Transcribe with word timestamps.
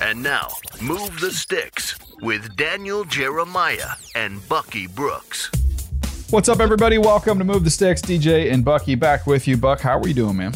And 0.00 0.22
now, 0.22 0.48
Move 0.80 1.18
the 1.20 1.30
Sticks 1.32 1.96
with 2.22 2.56
Daniel 2.56 3.04
Jeremiah 3.04 3.90
and 4.14 4.46
Bucky 4.48 4.86
Brooks. 4.86 5.50
What's 6.30 6.48
up, 6.48 6.60
everybody? 6.60 6.98
Welcome 6.98 7.38
to 7.38 7.44
Move 7.44 7.64
the 7.64 7.70
Sticks. 7.70 8.02
DJ 8.02 8.52
and 8.52 8.64
Bucky 8.64 8.94
back 8.94 9.26
with 9.26 9.48
you. 9.48 9.56
Buck, 9.56 9.80
how 9.80 9.98
are 9.98 10.06
you 10.06 10.14
doing, 10.14 10.36
man? 10.36 10.52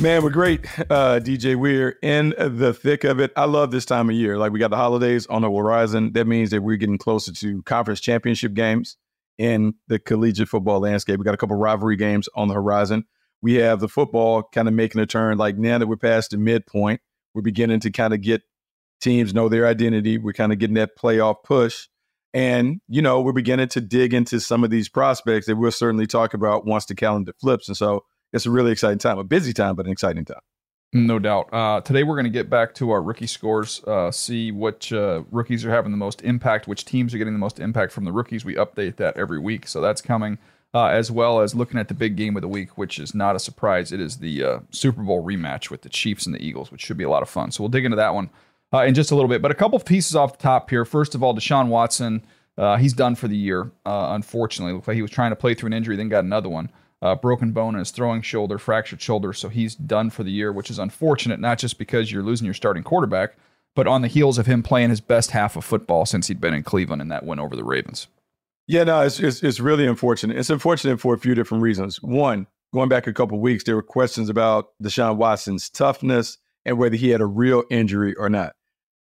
Man, 0.00 0.22
we're 0.22 0.30
great, 0.30 0.66
uh, 0.90 1.20
DJ. 1.20 1.56
We're 1.56 1.98
in 2.02 2.34
the 2.38 2.72
thick 2.72 3.04
of 3.04 3.20
it. 3.20 3.32
I 3.36 3.44
love 3.44 3.70
this 3.70 3.84
time 3.84 4.08
of 4.08 4.16
year. 4.16 4.38
Like 4.38 4.50
we 4.50 4.58
got 4.58 4.70
the 4.70 4.76
holidays 4.76 5.26
on 5.26 5.42
the 5.42 5.50
horizon. 5.50 6.12
That 6.14 6.26
means 6.26 6.50
that 6.50 6.62
we're 6.62 6.76
getting 6.76 6.98
closer 6.98 7.32
to 7.32 7.62
conference 7.64 8.00
championship 8.00 8.54
games 8.54 8.96
in 9.36 9.74
the 9.88 9.98
collegiate 9.98 10.48
football 10.48 10.80
landscape. 10.80 11.18
We 11.18 11.24
got 11.24 11.34
a 11.34 11.38
couple 11.38 11.56
rivalry 11.56 11.96
games 11.96 12.28
on 12.34 12.48
the 12.48 12.54
horizon. 12.54 13.04
We 13.42 13.54
have 13.54 13.80
the 13.80 13.88
football 13.88 14.42
kind 14.42 14.68
of 14.68 14.74
making 14.74 15.00
a 15.00 15.06
turn. 15.06 15.38
Like 15.38 15.58
now 15.58 15.78
that 15.78 15.86
we're 15.86 15.96
past 15.96 16.30
the 16.30 16.38
midpoint, 16.38 17.00
we're 17.34 17.42
beginning 17.42 17.80
to 17.80 17.90
kind 17.90 18.12
of 18.12 18.20
get 18.22 18.42
teams 19.00 19.34
know 19.34 19.48
their 19.48 19.66
identity. 19.66 20.18
We're 20.18 20.32
kind 20.32 20.52
of 20.52 20.58
getting 20.58 20.76
that 20.76 20.96
playoff 20.96 21.42
push. 21.44 21.88
And, 22.32 22.80
you 22.88 23.02
know, 23.02 23.20
we're 23.20 23.32
beginning 23.32 23.68
to 23.68 23.80
dig 23.80 24.14
into 24.14 24.38
some 24.38 24.62
of 24.62 24.70
these 24.70 24.88
prospects 24.88 25.46
that 25.46 25.56
we'll 25.56 25.72
certainly 25.72 26.06
talk 26.06 26.32
about 26.32 26.64
once 26.64 26.86
the 26.86 26.94
calendar 26.94 27.32
flips. 27.40 27.66
And 27.66 27.76
so 27.76 28.04
it's 28.32 28.46
a 28.46 28.50
really 28.50 28.70
exciting 28.70 28.98
time, 28.98 29.18
a 29.18 29.24
busy 29.24 29.52
time, 29.52 29.74
but 29.74 29.86
an 29.86 29.92
exciting 29.92 30.24
time. 30.24 30.40
No 30.92 31.20
doubt. 31.20 31.48
Uh, 31.52 31.80
today 31.80 32.02
we're 32.02 32.16
going 32.16 32.24
to 32.24 32.30
get 32.30 32.50
back 32.50 32.74
to 32.74 32.90
our 32.90 33.00
rookie 33.00 33.28
scores, 33.28 33.82
uh, 33.84 34.10
see 34.10 34.50
which 34.50 34.92
uh, 34.92 35.22
rookies 35.30 35.64
are 35.64 35.70
having 35.70 35.92
the 35.92 35.96
most 35.96 36.20
impact, 36.22 36.66
which 36.66 36.84
teams 36.84 37.14
are 37.14 37.18
getting 37.18 37.32
the 37.32 37.38
most 37.38 37.60
impact 37.60 37.92
from 37.92 38.04
the 38.04 38.12
rookies. 38.12 38.44
We 38.44 38.56
update 38.56 38.96
that 38.96 39.16
every 39.16 39.38
week, 39.38 39.68
so 39.68 39.80
that's 39.80 40.00
coming, 40.00 40.38
uh, 40.74 40.86
as 40.86 41.08
well 41.08 41.42
as 41.42 41.54
looking 41.54 41.78
at 41.78 41.86
the 41.86 41.94
big 41.94 42.16
game 42.16 42.36
of 42.36 42.42
the 42.42 42.48
week, 42.48 42.76
which 42.76 42.98
is 42.98 43.14
not 43.14 43.36
a 43.36 43.38
surprise. 43.38 43.92
It 43.92 44.00
is 44.00 44.16
the 44.16 44.42
uh, 44.42 44.58
Super 44.70 45.02
Bowl 45.02 45.24
rematch 45.24 45.70
with 45.70 45.82
the 45.82 45.88
Chiefs 45.88 46.26
and 46.26 46.34
the 46.34 46.44
Eagles, 46.44 46.72
which 46.72 46.80
should 46.80 46.96
be 46.96 47.04
a 47.04 47.10
lot 47.10 47.22
of 47.22 47.28
fun. 47.28 47.52
So 47.52 47.62
we'll 47.62 47.70
dig 47.70 47.84
into 47.84 47.96
that 47.96 48.14
one 48.14 48.30
uh, 48.72 48.84
in 48.84 48.94
just 48.94 49.10
a 49.10 49.14
little 49.14 49.28
bit. 49.28 49.42
But 49.42 49.50
a 49.50 49.54
couple 49.54 49.76
of 49.76 49.84
pieces 49.84 50.14
off 50.14 50.38
the 50.38 50.42
top 50.42 50.70
here. 50.70 50.84
First 50.84 51.14
of 51.14 51.22
all, 51.22 51.34
Deshaun 51.34 51.68
Watson, 51.68 52.24
he's 52.78 52.92
done 52.92 53.14
for 53.14 53.28
the 53.28 53.36
year. 53.36 53.70
unfortunately, 53.84 54.74
looked 54.74 54.88
like 54.88 54.96
he 54.96 55.02
was 55.02 55.10
trying 55.10 55.30
to 55.30 55.36
play 55.36 55.54
through 55.54 55.68
an 55.68 55.72
injury, 55.72 55.96
then 55.96 56.08
got 56.08 56.24
another 56.24 56.48
one 56.48 56.70
uh, 57.02 57.14
broken 57.14 57.52
bone 57.52 57.74
in 57.74 57.78
his 57.78 57.90
throwing 57.90 58.22
shoulder, 58.22 58.58
fractured 58.58 59.00
shoulder. 59.00 59.32
So 59.32 59.48
he's 59.48 59.74
done 59.74 60.10
for 60.10 60.22
the 60.22 60.30
year, 60.30 60.52
which 60.52 60.70
is 60.70 60.78
unfortunate, 60.78 61.40
not 61.40 61.58
just 61.58 61.78
because 61.78 62.12
you're 62.12 62.22
losing 62.22 62.44
your 62.44 62.54
starting 62.54 62.82
quarterback, 62.82 63.36
but 63.74 63.86
on 63.86 64.02
the 64.02 64.08
heels 64.08 64.38
of 64.38 64.46
him 64.46 64.62
playing 64.62 64.90
his 64.90 65.00
best 65.00 65.30
half 65.30 65.56
of 65.56 65.64
football 65.64 66.04
since 66.04 66.26
he'd 66.26 66.40
been 66.40 66.54
in 66.54 66.62
Cleveland 66.62 67.00
and 67.00 67.10
that 67.10 67.24
win 67.24 67.38
over 67.38 67.56
the 67.56 67.64
Ravens. 67.64 68.08
Yeah, 68.66 68.84
no, 68.84 69.00
it's, 69.00 69.18
it's, 69.18 69.42
it's 69.42 69.60
really 69.60 69.86
unfortunate. 69.86 70.36
It's 70.36 70.50
unfortunate 70.50 71.00
for 71.00 71.14
a 71.14 71.18
few 71.18 71.34
different 71.34 71.62
reasons. 71.62 72.02
One, 72.02 72.46
going 72.72 72.88
back 72.88 73.06
a 73.06 73.12
couple 73.12 73.40
weeks, 73.40 73.64
there 73.64 73.74
were 73.74 73.82
questions 73.82 74.28
about 74.28 74.70
Deshaun 74.82 75.16
Watson's 75.16 75.70
toughness 75.70 76.38
and 76.64 76.78
whether 76.78 76.96
he 76.96 77.08
had 77.08 77.20
a 77.20 77.26
real 77.26 77.64
injury 77.70 78.14
or 78.14 78.28
not. 78.28 78.54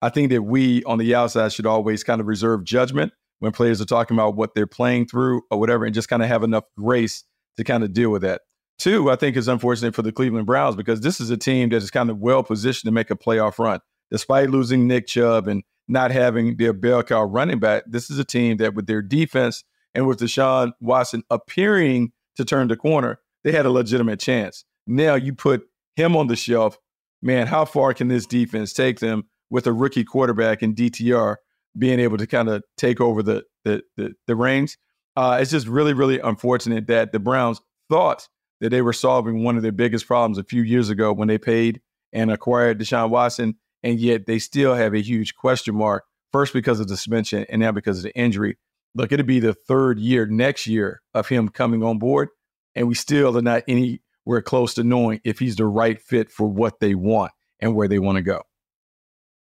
I 0.03 0.09
think 0.09 0.31
that 0.31 0.43
we 0.43 0.83
on 0.85 0.99
the 0.99 1.15
outside 1.15 1.53
should 1.53 1.65
always 1.65 2.03
kind 2.03 2.21
of 2.21 2.27
reserve 2.27 2.65
judgment 2.65 3.13
when 3.39 3.53
players 3.53 3.81
are 3.81 3.87
talking 3.87 4.17
about 4.17 4.37
what 4.37 4.55
they're 4.55 4.67
playing 4.67 5.07
through 5.07 5.43
or 5.51 5.59
whatever, 5.59 5.85
and 5.85 5.95
just 5.95 6.09
kind 6.09 6.23
of 6.23 6.29
have 6.29 6.43
enough 6.43 6.65
grace 6.77 7.25
to 7.57 7.65
kind 7.65 7.85
of 7.85 7.93
deal 7.93 8.11
with 8.11 8.23
that. 8.23 8.43
Two, 8.79 9.11
I 9.11 9.17
think 9.17 9.37
is 9.37 9.49
unfortunate 9.49 9.95
for 9.95 10.03
the 10.03 10.13
Cleveland 10.13 10.47
Browns 10.47 10.75
because 10.75 11.01
this 11.01 11.21
is 11.21 11.31
a 11.31 11.37
team 11.37 11.69
that 11.69 11.77
is 11.77 11.91
kind 11.91 12.11
of 12.11 12.19
well 12.19 12.43
positioned 12.43 12.89
to 12.89 12.93
make 12.93 13.11
a 13.11 13.17
playoff 13.17 13.59
run. 13.59 13.79
Despite 14.11 14.51
losing 14.51 14.89
Nick 14.89 15.07
Chubb 15.07 15.47
and 15.47 15.63
not 15.87 16.11
having 16.11 16.57
their 16.57 16.73
bell 16.73 17.03
cow 17.03 17.23
running 17.23 17.61
back, 17.61 17.85
this 17.87 18.11
is 18.11 18.19
a 18.19 18.25
team 18.25 18.57
that 18.57 18.75
with 18.75 18.87
their 18.87 19.03
defense 19.03 19.63
and 19.95 20.07
with 20.07 20.19
Deshaun 20.19 20.73
Watson 20.81 21.23
appearing 21.31 22.13
to 22.37 22.45
turn 22.45 22.69
the 22.69 22.77
corner, 22.77 23.21
they 23.45 23.53
had 23.53 23.67
a 23.67 23.71
legitimate 23.71 24.19
chance. 24.21 24.65
Now 24.87 25.15
you 25.15 25.33
put 25.33 25.63
him 25.95 26.17
on 26.17 26.27
the 26.27 26.37
shelf. 26.37 26.79
Man, 27.21 27.47
how 27.47 27.65
far 27.65 27.95
can 27.95 28.09
this 28.09 28.27
defense 28.27 28.73
take 28.73 28.99
them 28.99 29.25
with 29.53 29.67
a 29.67 29.73
rookie 29.73 30.03
quarterback 30.03 30.63
in 30.63 30.75
DTR 30.75 31.37
being 31.79 32.01
able 32.01 32.17
to 32.17 32.27
kind 32.27 32.49
of 32.49 32.65
take 32.77 33.01
over 33.01 33.23
the 33.23 33.45
the 33.65 33.83
the, 33.97 34.15
the 34.27 34.35
reins? 34.35 34.79
Uh, 35.15 35.39
it's 35.41 35.51
just 35.51 35.69
really, 35.69 35.93
really 35.93 36.19
unfortunate 36.19 36.87
that 36.87 37.13
the 37.13 37.21
Browns 37.21 37.61
thought 37.91 38.27
that 38.63 38.71
they 38.71 38.81
were 38.81 38.95
solving 38.95 39.45
one 39.45 39.57
of 39.57 39.63
their 39.63 39.71
biggest 39.71 40.07
problems 40.07 40.39
a 40.39 40.45
few 40.45 40.63
years 40.63 40.89
ago 40.89 41.13
when 41.13 41.29
they 41.29 41.37
paid 41.37 41.83
and 42.15 42.31
acquired 42.31 42.81
Deshaun 42.81 43.11
Watson, 43.11 43.57
and 43.83 44.01
yet 44.01 44.25
they 44.27 44.39
still 44.39 44.75
have 44.75 44.95
a 44.95 45.03
huge 45.03 45.35
question 45.35 45.75
mark. 45.75 46.05
First 46.33 46.55
because 46.55 46.81
of 46.81 46.89
the 46.89 46.97
suspension, 46.97 47.45
and 47.51 47.61
now 47.61 47.73
because 47.73 47.99
of 47.99 48.05
the 48.05 48.17
injury. 48.17 48.57
Look, 48.95 49.13
it'll 49.13 49.27
be 49.27 49.41
the 49.41 49.53
third 49.53 49.99
year 49.99 50.25
next 50.27 50.67
year 50.67 51.03
of 51.13 51.29
him 51.29 51.51
coming 51.51 51.83
on 51.83 51.99
board, 51.99 52.31
and 52.75 52.89
we 52.89 52.95
still 52.95 53.37
are 53.37 53.43
not 53.43 53.65
anywhere 53.69 54.41
close 54.43 54.73
to 54.75 54.85
knowing 54.85 55.21
if 55.25 55.39
he's 55.39 55.57
the 55.57 55.67
right 55.67 56.01
fit 56.01 56.31
for 56.31 56.49
what 56.49 56.81
they 56.81 56.95
want 56.95 57.33
and 57.61 57.75
where 57.75 57.89
they 57.89 57.99
want 57.99 58.17
to 58.17 58.23
go. 58.23 58.43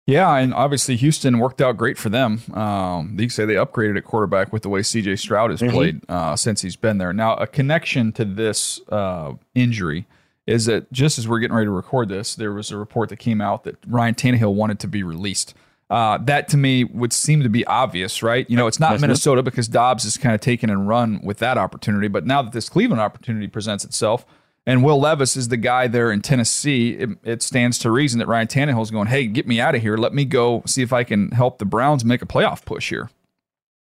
Yeah, 0.07 0.35
and 0.35 0.53
obviously 0.53 0.95
Houston 0.95 1.37
worked 1.39 1.61
out 1.61 1.77
great 1.77 1.97
for 1.97 2.09
them. 2.09 2.41
Um, 2.53 3.15
you 3.19 3.29
say 3.29 3.45
they 3.45 3.53
upgraded 3.53 3.97
at 3.97 4.03
quarterback 4.03 4.51
with 4.51 4.63
the 4.63 4.69
way 4.69 4.81
C.J. 4.81 5.17
Stroud 5.17 5.51
has 5.51 5.61
mm-hmm. 5.61 5.71
played 5.71 6.01
uh, 6.09 6.35
since 6.35 6.61
he's 6.61 6.75
been 6.75 6.97
there. 6.97 7.13
Now, 7.13 7.35
a 7.35 7.47
connection 7.47 8.11
to 8.13 8.25
this 8.25 8.81
uh, 8.89 9.33
injury 9.53 10.07
is 10.47 10.65
that 10.65 10.91
just 10.91 11.19
as 11.19 11.27
we're 11.27 11.39
getting 11.39 11.55
ready 11.55 11.67
to 11.67 11.71
record 11.71 12.09
this, 12.09 12.35
there 12.35 12.51
was 12.51 12.71
a 12.71 12.77
report 12.77 13.09
that 13.09 13.17
came 13.17 13.41
out 13.41 13.63
that 13.63 13.77
Ryan 13.87 14.15
Tannehill 14.15 14.53
wanted 14.53 14.79
to 14.79 14.87
be 14.87 15.03
released. 15.03 15.53
Uh, 15.89 16.17
that 16.19 16.47
to 16.47 16.57
me 16.57 16.85
would 16.85 17.13
seem 17.13 17.43
to 17.43 17.49
be 17.49 17.65
obvious, 17.65 18.23
right? 18.23 18.49
You 18.49 18.55
know, 18.55 18.65
it's 18.65 18.79
not 18.79 18.99
Minnesota 19.01 19.43
because 19.43 19.67
Dobbs 19.67 20.05
is 20.05 20.17
kind 20.17 20.33
of 20.33 20.39
taken 20.39 20.69
and 20.69 20.87
run 20.87 21.19
with 21.21 21.39
that 21.39 21.57
opportunity. 21.57 22.07
But 22.07 22.25
now 22.25 22.41
that 22.41 22.53
this 22.53 22.69
Cleveland 22.69 23.01
opportunity 23.01 23.47
presents 23.47 23.83
itself, 23.83 24.25
and 24.65 24.83
Will 24.83 24.99
Levis 24.99 25.35
is 25.35 25.47
the 25.47 25.57
guy 25.57 25.87
there 25.87 26.11
in 26.11 26.21
Tennessee. 26.21 26.91
It, 26.91 27.09
it, 27.23 27.41
stands 27.41 27.79
to 27.79 27.91
reason 27.91 28.19
that 28.19 28.27
Ryan 28.27 28.47
Tannehill 28.47 28.83
is 28.83 28.91
going, 28.91 29.07
hey, 29.07 29.25
get 29.25 29.47
me 29.47 29.59
out 29.59 29.75
of 29.75 29.81
here. 29.81 29.97
Let 29.97 30.13
me 30.13 30.25
go 30.25 30.61
see 30.65 30.83
if 30.83 30.93
I 30.93 31.03
can 31.03 31.31
help 31.31 31.57
the 31.57 31.65
Browns 31.65 32.05
make 32.05 32.21
a 32.21 32.27
playoff 32.27 32.63
push 32.63 32.89
here. 32.89 33.09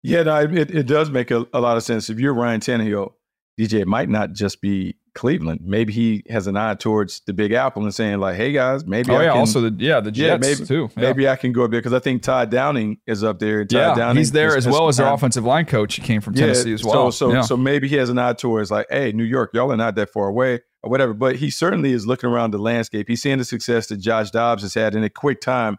Yeah, 0.04 0.24
no, 0.24 0.38
it, 0.38 0.72
it 0.72 0.88
does 0.88 1.10
make 1.10 1.30
a, 1.30 1.46
a 1.54 1.60
lot 1.60 1.78
of 1.78 1.84
sense. 1.84 2.10
If 2.10 2.20
you're 2.20 2.34
Ryan 2.34 2.62
Tannehill, 2.62 3.14
DJ, 3.60 3.82
it 3.82 3.88
might 3.88 4.10
not 4.10 4.32
just 4.32 4.62
be 4.62 4.96
Cleveland. 5.14 5.62
Maybe 5.64 5.92
he 5.92 6.24
has 6.30 6.48
an 6.48 6.56
eye 6.56 6.76
towards 6.76 7.22
the 7.26 7.34
Big 7.34 7.52
Apple 7.52 7.84
and 7.84 7.94
saying 7.94 8.20
like, 8.20 8.36
"Hey 8.36 8.52
guys, 8.52 8.86
maybe 8.86 9.12
oh 9.12 9.16
I 9.16 9.24
yeah, 9.24 9.32
can, 9.32 9.40
also 9.40 9.70
the 9.70 9.84
yeah 9.84 10.00
the 10.00 10.12
Jets 10.12 10.48
yeah, 10.48 10.54
maybe, 10.54 10.66
too. 10.66 10.90
Yeah. 10.96 11.02
Maybe 11.02 11.28
I 11.28 11.36
can 11.36 11.52
go 11.52 11.66
up 11.66 11.72
there 11.72 11.80
because 11.80 11.94
I 11.94 12.00
think 12.00 12.22
Todd 12.22 12.50
Downing 12.50 12.98
is 13.06 13.24
up 13.24 13.40
there. 13.40 13.66
Todd 13.66 13.78
yeah, 13.78 13.96
Downing 13.96 14.18
he's 14.18 14.32
there 14.32 14.58
is, 14.58 14.68
as 14.68 14.74
well 14.74 14.88
as 14.88 14.98
their 14.98 15.12
offensive 15.12 15.44
line 15.44 15.66
coach. 15.66 15.96
He 15.96 16.02
came 16.02 16.22
from 16.22 16.34
Tennessee 16.34 16.74
as 16.74 16.84
well. 16.84 17.12
So 17.12 17.32
so, 17.32 17.42
so 17.42 17.58
maybe 17.58 17.88
he 17.88 17.96
has 17.96 18.10
an 18.10 18.18
eye 18.18 18.34
towards 18.34 18.72
like, 18.72 18.88
hey, 18.90 19.12
New 19.12 19.24
York, 19.24 19.52
y'all 19.54 19.72
are 19.72 19.78
not 19.78 19.96
that 19.96 20.10
far 20.10 20.28
away. 20.28 20.62
or 20.84 20.90
whatever. 20.90 21.14
But 21.14 21.36
he 21.38 21.50
certainly 21.50 21.92
is 21.92 22.08
looking 22.08 22.30
around 22.30 22.52
the 22.52 22.58
landscape. 22.58 23.08
He's 23.08 23.22
seeing 23.22 23.38
the 23.38 23.46
success 23.46 23.88
that 23.88 23.98
Josh 23.98 24.32
Dobbs 24.32 24.64
has 24.64 24.74
had 24.74 24.96
in 24.96 25.04
a 25.04 25.10
quick 25.10 25.42
time 25.42 25.78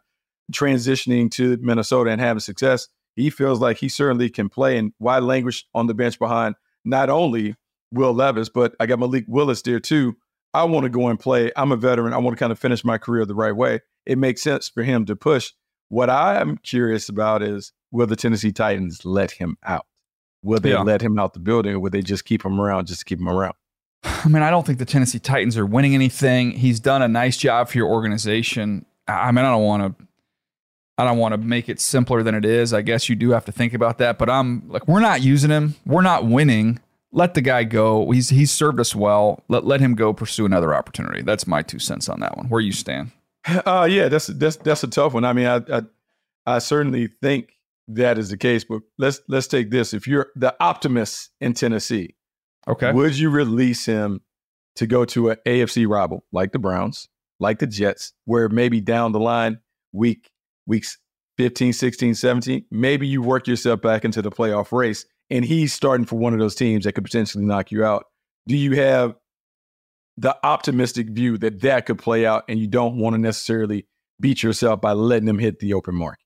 transitioning 0.53 1.31
to 1.33 1.57
Minnesota 1.61 2.11
and 2.11 2.21
having 2.21 2.41
success. 2.41 2.89
He 3.17 3.31
feels 3.31 3.61
like 3.61 3.79
he 3.79 3.89
certainly 3.89 4.31
can 4.31 4.49
play 4.49 4.79
and 4.79 4.93
why 4.99 5.19
languish 5.19 5.67
on 5.75 5.87
the 5.87 5.95
bench 5.95 6.19
behind 6.19 6.55
not 6.85 7.11
only 7.11 7.55
Will 7.93 8.13
Levis, 8.13 8.49
but 8.49 8.75
I 8.81 8.87
got 8.87 8.99
Malik 8.99 9.25
Willis 9.29 9.63
there 9.63 9.81
too. 9.81 10.17
I 10.55 10.65
want 10.65 10.85
to 10.85 10.91
go 10.91 11.09
and 11.09 11.19
play. 11.19 11.51
I'm 11.57 11.73
a 11.73 11.77
veteran. 11.77 12.13
I 12.13 12.19
want 12.19 12.37
to 12.37 12.41
kind 12.41 12.53
of 12.53 12.59
finish 12.59 12.85
my 12.85 12.99
career 12.99 13.25
the 13.25 13.35
right 13.35 13.55
way. 13.55 13.81
It 14.05 14.19
makes 14.19 14.43
sense 14.43 14.69
for 14.69 14.83
him 14.83 15.07
to 15.07 15.17
push. 15.17 15.53
What 15.89 16.11
I'm 16.11 16.59
curious 16.59 17.09
about 17.09 17.43
is 17.43 17.73
will 17.91 18.07
the 18.07 18.17
Tennessee 18.17 18.53
Titans 18.53 19.05
let 19.05 19.31
him 19.33 19.57
out? 19.65 19.87
Will 20.43 20.61
they 20.61 20.71
yeah. 20.71 20.83
let 20.83 21.01
him 21.01 21.19
out 21.19 21.35
the 21.35 21.41
building 21.41 21.75
or 21.75 21.81
will 21.81 21.91
they 21.91 22.03
just 22.03 22.25
keep 22.25 22.45
him 22.45 22.61
around 22.61 22.87
just 22.87 23.01
to 23.01 23.05
keep 23.05 23.21
him 23.21 23.29
around? 23.29 23.55
I 24.05 24.29
mean, 24.29 24.43
I 24.43 24.51
don't 24.51 24.67
think 24.67 24.79
the 24.79 24.85
Tennessee 24.85 25.19
Titans 25.19 25.57
are 25.57 25.67
winning 25.67 25.95
anything. 25.95 26.53
He's 26.53 26.81
done 26.81 27.03
a 27.03 27.09
nice 27.09 27.37
job 27.37 27.69
for 27.69 27.79
your 27.79 27.89
organization. 27.89 28.85
I 29.07 29.31
mean, 29.31 29.45
I 29.45 29.51
don't 29.51 29.63
want 29.63 29.99
to 29.99 30.07
I 30.99 31.05
don't 31.05 31.19
want 31.19 31.33
to 31.33 31.39
make 31.39 31.69
it 31.69 31.81
simpler 31.81 32.23
than 32.23 32.35
it 32.35 32.45
is. 32.45 32.75
I 32.75 32.83
guess 32.83 33.09
you 33.09 33.17
do 33.17 33.31
have 33.31 33.45
to 33.47 33.53
think 33.53 33.75
about 33.75 33.99
that, 33.99 34.19
but 34.19 34.29
I'm 34.29 34.69
like 34.69 34.87
we're 34.87 35.01
not 35.01 35.23
using 35.23 35.51
him. 35.51 35.75
We're 35.87 36.03
not 36.03 36.27
winning. 36.27 36.81
Let 37.13 37.35
the 37.35 37.43
guy 37.43 37.65
go. 37.65 38.11
He's 38.11 38.31
he's 38.31 38.51
served 38.51 38.81
us 38.81 38.95
well. 38.95 39.43
Let 39.49 39.65
let 39.65 39.81
him 39.81 39.95
go 39.95 40.13
pursue 40.13 40.47
another 40.47 40.75
opportunity. 40.75 41.23
That's 41.23 41.47
my 41.47 41.63
two 41.63 41.79
cents 41.79 42.09
on 42.09 42.21
that 42.21 42.37
one. 42.37 42.49
Where 42.49 42.61
you 42.61 42.73
stand? 42.73 43.13
Uh 43.67 43.89
yeah, 43.91 44.09
that's 44.09 44.29
that's 44.29 44.57
that's 44.57 44.85
a 44.85 44.89
tough 44.89 45.15
one. 45.15 45.25
I 45.25 45.33
mean, 45.33 45.47
I 45.47 45.57
I, 45.71 45.83
I 46.47 46.59
certainly 46.59 47.09
think 47.21 47.53
that 47.89 48.19
is 48.19 48.31
the 48.31 48.37
case, 48.37 48.65
but 48.65 48.83
let's 48.99 49.21
let's 49.29 49.47
take 49.47 49.71
this. 49.71 49.93
If 49.93 50.07
you're 50.07 50.29
the 50.37 50.55
optimist 50.61 51.31
in 51.41 51.53
Tennessee, 51.53 52.15
okay, 52.69 52.93
would 52.93 53.19
you 53.19 53.31
release 53.31 53.85
him 53.85 54.21
to 54.77 54.87
go 54.87 55.05
to 55.07 55.31
an 55.31 55.37
AFC 55.47 55.87
rival 55.89 56.25
like 56.33 56.53
the 56.53 56.59
Browns, 56.59 57.09
like 57.41 57.59
the 57.59 57.67
Jets, 57.67 58.13
where 58.25 58.49
maybe 58.49 58.81
down 58.81 59.13
the 59.13 59.21
line, 59.21 59.59
week 59.93 60.31
weeks 60.67 60.99
15, 61.39 61.73
16, 61.73 62.15
17, 62.15 62.65
maybe 62.71 63.07
you 63.07 63.23
work 63.23 63.47
yourself 63.47 63.81
back 63.81 64.05
into 64.05 64.23
the 64.23 64.31
playoff 64.31 64.71
race 64.71 65.05
and 65.33 65.45
he's 65.47 65.73
starting 65.73 66.05
for 66.05 66.17
one 66.17 66.35
of 66.35 66.39
those 66.39 66.55
teams 66.55 66.85
that 66.85 66.93
could 66.93 67.05
potentially 67.05 67.45
knock 67.45 67.73
you 67.73 67.85
out. 67.85 68.05
Do 68.47 68.57
you 68.57 68.73
have 68.73 69.17
the 70.19 70.37
optimistic 70.45 71.09
view 71.09 71.39
that 71.39 71.63
that 71.63 71.87
could 71.87 71.99
play 71.99 72.27
out 72.27 72.45
and 72.49 72.59
you 72.59 72.67
don't 72.67 72.99
want 72.99 73.15
to 73.15 73.19
necessarily 73.19 73.87
beat 74.21 74.43
yourself 74.43 74.83
by 74.83 74.93
letting 74.93 75.25
them 75.25 75.39
hit 75.39 75.59
the 75.59 75.73
open 75.73 75.95
market? 75.95 76.23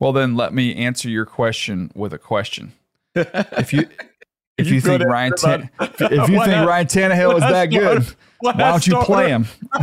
Well, 0.00 0.12
then 0.12 0.36
let 0.36 0.54
me 0.54 0.74
answer 0.74 1.10
your 1.10 1.26
question 1.26 1.92
with 1.94 2.14
a 2.14 2.18
question. 2.18 2.72
If 3.14 3.74
you 3.74 3.86
if 4.58 4.68
you, 4.68 4.76
you 4.76 4.80
think 4.80 5.04
Ryan 5.04 5.32
Tan- 5.36 5.70
if 5.80 6.00
you 6.00 6.08
think 6.08 6.30
not? 6.46 6.66
Ryan 6.66 6.86
Tannehill 6.86 7.34
is 7.34 7.40
that 7.40 7.66
good, 7.66 8.06
why 8.40 8.52
don't 8.54 8.86
you 8.86 8.96
play 9.02 9.28
him? 9.28 9.46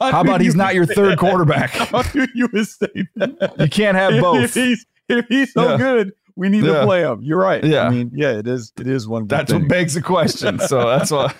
How 0.00 0.20
about 0.20 0.40
he's 0.40 0.56
not 0.56 0.74
your 0.74 0.84
third 0.84 1.16
quarterback? 1.18 1.70
How 1.70 2.02
do 2.02 2.26
you 2.34 2.48
say 2.64 3.06
that? 3.14 3.54
You 3.58 3.68
can't 3.68 3.96
have 3.96 4.20
both. 4.20 4.42
If 4.44 4.54
he's, 4.54 4.86
if 5.08 5.26
he's 5.28 5.52
so 5.52 5.70
yeah. 5.70 5.76
good, 5.76 6.12
we 6.36 6.48
need 6.48 6.64
yeah. 6.64 6.80
to 6.80 6.84
play 6.84 7.02
him. 7.02 7.20
You're 7.22 7.40
right. 7.40 7.62
Yeah. 7.64 7.86
I 7.86 7.90
mean, 7.90 8.10
yeah, 8.14 8.32
it 8.32 8.46
is. 8.46 8.72
It 8.78 8.86
is 8.86 9.06
one. 9.06 9.26
That's 9.26 9.50
thing. 9.50 9.62
what 9.62 9.68
begs 9.68 9.94
the 9.94 10.02
question. 10.02 10.58
So 10.58 10.88
that's 10.88 11.10
why. 11.10 11.32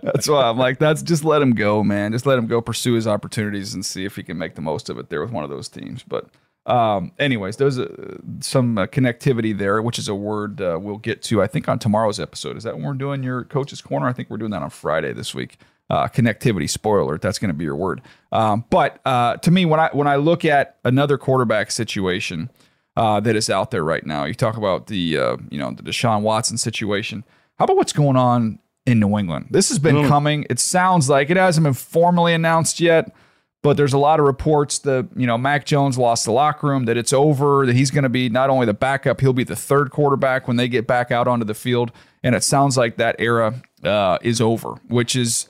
That's 0.00 0.28
why 0.28 0.44
I'm 0.44 0.56
like, 0.56 0.78
that's 0.78 1.02
just 1.02 1.24
let 1.24 1.42
him 1.42 1.54
go, 1.54 1.82
man. 1.82 2.12
Just 2.12 2.24
let 2.24 2.38
him 2.38 2.46
go 2.46 2.60
pursue 2.60 2.92
his 2.92 3.08
opportunities 3.08 3.74
and 3.74 3.84
see 3.84 4.04
if 4.04 4.14
he 4.14 4.22
can 4.22 4.38
make 4.38 4.54
the 4.54 4.60
most 4.60 4.88
of 4.88 4.96
it 4.96 5.10
there 5.10 5.20
with 5.20 5.32
one 5.32 5.42
of 5.42 5.50
those 5.50 5.68
teams. 5.68 6.04
But, 6.04 6.28
um, 6.66 7.10
anyways, 7.18 7.56
there's 7.56 7.78
a, 7.78 8.20
some 8.38 8.78
uh, 8.78 8.86
connectivity 8.86 9.58
there, 9.58 9.82
which 9.82 9.98
is 9.98 10.06
a 10.06 10.14
word 10.14 10.60
uh, 10.60 10.78
we'll 10.80 10.98
get 10.98 11.22
to, 11.22 11.42
I 11.42 11.48
think, 11.48 11.68
on 11.68 11.80
tomorrow's 11.80 12.20
episode. 12.20 12.56
Is 12.56 12.62
that 12.62 12.76
when 12.76 12.84
we're 12.84 12.92
doing 12.92 13.24
your 13.24 13.42
coach's 13.42 13.80
corner? 13.80 14.06
I 14.06 14.12
think 14.12 14.30
we're 14.30 14.36
doing 14.36 14.52
that 14.52 14.62
on 14.62 14.70
Friday 14.70 15.12
this 15.12 15.34
week. 15.34 15.58
Uh, 15.90 16.06
connectivity, 16.06 16.70
spoiler, 16.70 17.18
that's 17.18 17.40
going 17.40 17.48
to 17.50 17.56
be 17.56 17.64
your 17.64 17.74
word. 17.74 18.00
Um, 18.30 18.66
but 18.70 19.00
uh, 19.04 19.38
to 19.38 19.50
me, 19.50 19.64
when 19.64 19.80
I 19.80 19.88
when 19.92 20.06
I 20.06 20.14
look 20.14 20.44
at 20.44 20.76
another 20.84 21.18
quarterback 21.18 21.72
situation 21.72 22.50
uh, 22.98 23.20
that 23.20 23.36
is 23.36 23.48
out 23.48 23.70
there 23.70 23.84
right 23.84 24.04
now, 24.04 24.24
you 24.24 24.34
talk 24.34 24.56
about 24.56 24.88
the 24.88 25.18
uh, 25.18 25.36
you 25.50 25.58
know 25.58 25.70
the 25.70 25.82
Deshaun 25.82 26.22
Watson 26.22 26.58
situation. 26.58 27.24
How 27.58 27.64
about 27.64 27.76
what's 27.76 27.92
going 27.92 28.16
on 28.16 28.58
in 28.88 28.98
New 28.98 29.18
England. 29.18 29.48
This 29.50 29.68
has 29.68 29.78
been 29.78 29.96
mm. 29.96 30.08
coming. 30.08 30.46
It 30.48 30.58
sounds 30.58 31.10
like 31.10 31.28
it 31.28 31.36
hasn't 31.36 31.64
been 31.64 31.74
formally 31.74 32.32
announced 32.32 32.80
yet, 32.80 33.14
but 33.62 33.76
there's 33.76 33.92
a 33.92 33.98
lot 33.98 34.18
of 34.18 34.24
reports 34.24 34.78
that, 34.80 35.08
you 35.14 35.26
know, 35.26 35.36
Mac 35.36 35.66
Jones 35.66 35.98
lost 35.98 36.24
the 36.24 36.32
locker 36.32 36.68
room, 36.68 36.86
that 36.86 36.96
it's 36.96 37.12
over, 37.12 37.66
that 37.66 37.76
he's 37.76 37.90
going 37.90 38.04
to 38.04 38.08
be 38.08 38.30
not 38.30 38.48
only 38.48 38.64
the 38.64 38.72
backup, 38.72 39.20
he'll 39.20 39.34
be 39.34 39.44
the 39.44 39.54
third 39.54 39.90
quarterback 39.90 40.48
when 40.48 40.56
they 40.56 40.68
get 40.68 40.86
back 40.86 41.10
out 41.10 41.28
onto 41.28 41.44
the 41.44 41.54
field. 41.54 41.92
And 42.22 42.34
it 42.34 42.42
sounds 42.42 42.78
like 42.78 42.96
that 42.96 43.16
era 43.18 43.62
uh, 43.84 44.18
is 44.22 44.40
over, 44.40 44.70
which 44.88 45.14
is. 45.14 45.48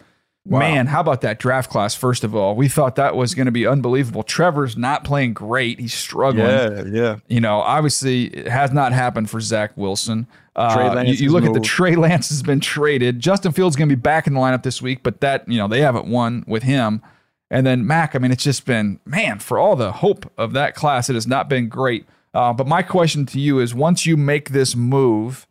Wow. 0.48 0.60
Man, 0.60 0.86
how 0.86 1.00
about 1.00 1.20
that 1.20 1.38
draft 1.38 1.68
class? 1.68 1.94
First 1.94 2.24
of 2.24 2.34
all, 2.34 2.56
we 2.56 2.68
thought 2.68 2.96
that 2.96 3.14
was 3.14 3.34
going 3.34 3.46
to 3.46 3.52
be 3.52 3.66
unbelievable. 3.66 4.22
Trevor's 4.22 4.78
not 4.78 5.04
playing 5.04 5.34
great; 5.34 5.78
he's 5.78 5.92
struggling. 5.92 6.46
Yeah, 6.46 6.84
yeah. 6.86 7.16
You 7.28 7.42
know, 7.42 7.60
obviously, 7.60 8.28
it 8.28 8.48
has 8.48 8.72
not 8.72 8.92
happened 8.92 9.28
for 9.28 9.42
Zach 9.42 9.76
Wilson. 9.76 10.26
Uh, 10.56 11.04
you, 11.06 11.12
you, 11.12 11.30
look 11.30 11.44
at 11.44 11.52
the 11.52 11.60
Trey 11.60 11.96
Lance 11.96 12.30
has 12.30 12.42
been 12.42 12.60
traded. 12.60 13.20
Justin 13.20 13.52
Fields 13.52 13.76
going 13.76 13.90
to 13.90 13.94
be 13.94 14.00
back 14.00 14.26
in 14.26 14.32
the 14.32 14.40
lineup 14.40 14.62
this 14.62 14.80
week, 14.80 15.02
but 15.02 15.20
that 15.20 15.46
you 15.46 15.58
know 15.58 15.68
they 15.68 15.82
haven't 15.82 16.06
won 16.06 16.44
with 16.46 16.62
him. 16.62 17.02
And 17.50 17.66
then 17.66 17.86
Mac, 17.86 18.16
I 18.16 18.18
mean, 18.18 18.32
it's 18.32 18.44
just 18.44 18.64
been 18.64 19.00
man 19.04 19.40
for 19.40 19.58
all 19.58 19.76
the 19.76 19.92
hope 19.92 20.32
of 20.38 20.54
that 20.54 20.74
class. 20.74 21.10
It 21.10 21.14
has 21.14 21.26
not 21.26 21.50
been 21.50 21.68
great. 21.68 22.06
Uh, 22.32 22.54
but 22.54 22.66
my 22.66 22.80
question 22.80 23.26
to 23.26 23.38
you 23.38 23.58
is: 23.60 23.74
once 23.74 24.06
you 24.06 24.16
make 24.16 24.50
this 24.50 24.74
move, 24.74 25.46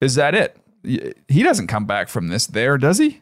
is 0.00 0.16
that 0.16 0.34
it? 0.34 0.56
He 0.82 1.42
doesn't 1.44 1.68
come 1.68 1.86
back 1.86 2.08
from 2.08 2.28
this, 2.28 2.48
there, 2.48 2.76
does 2.76 2.98
he? 2.98 3.20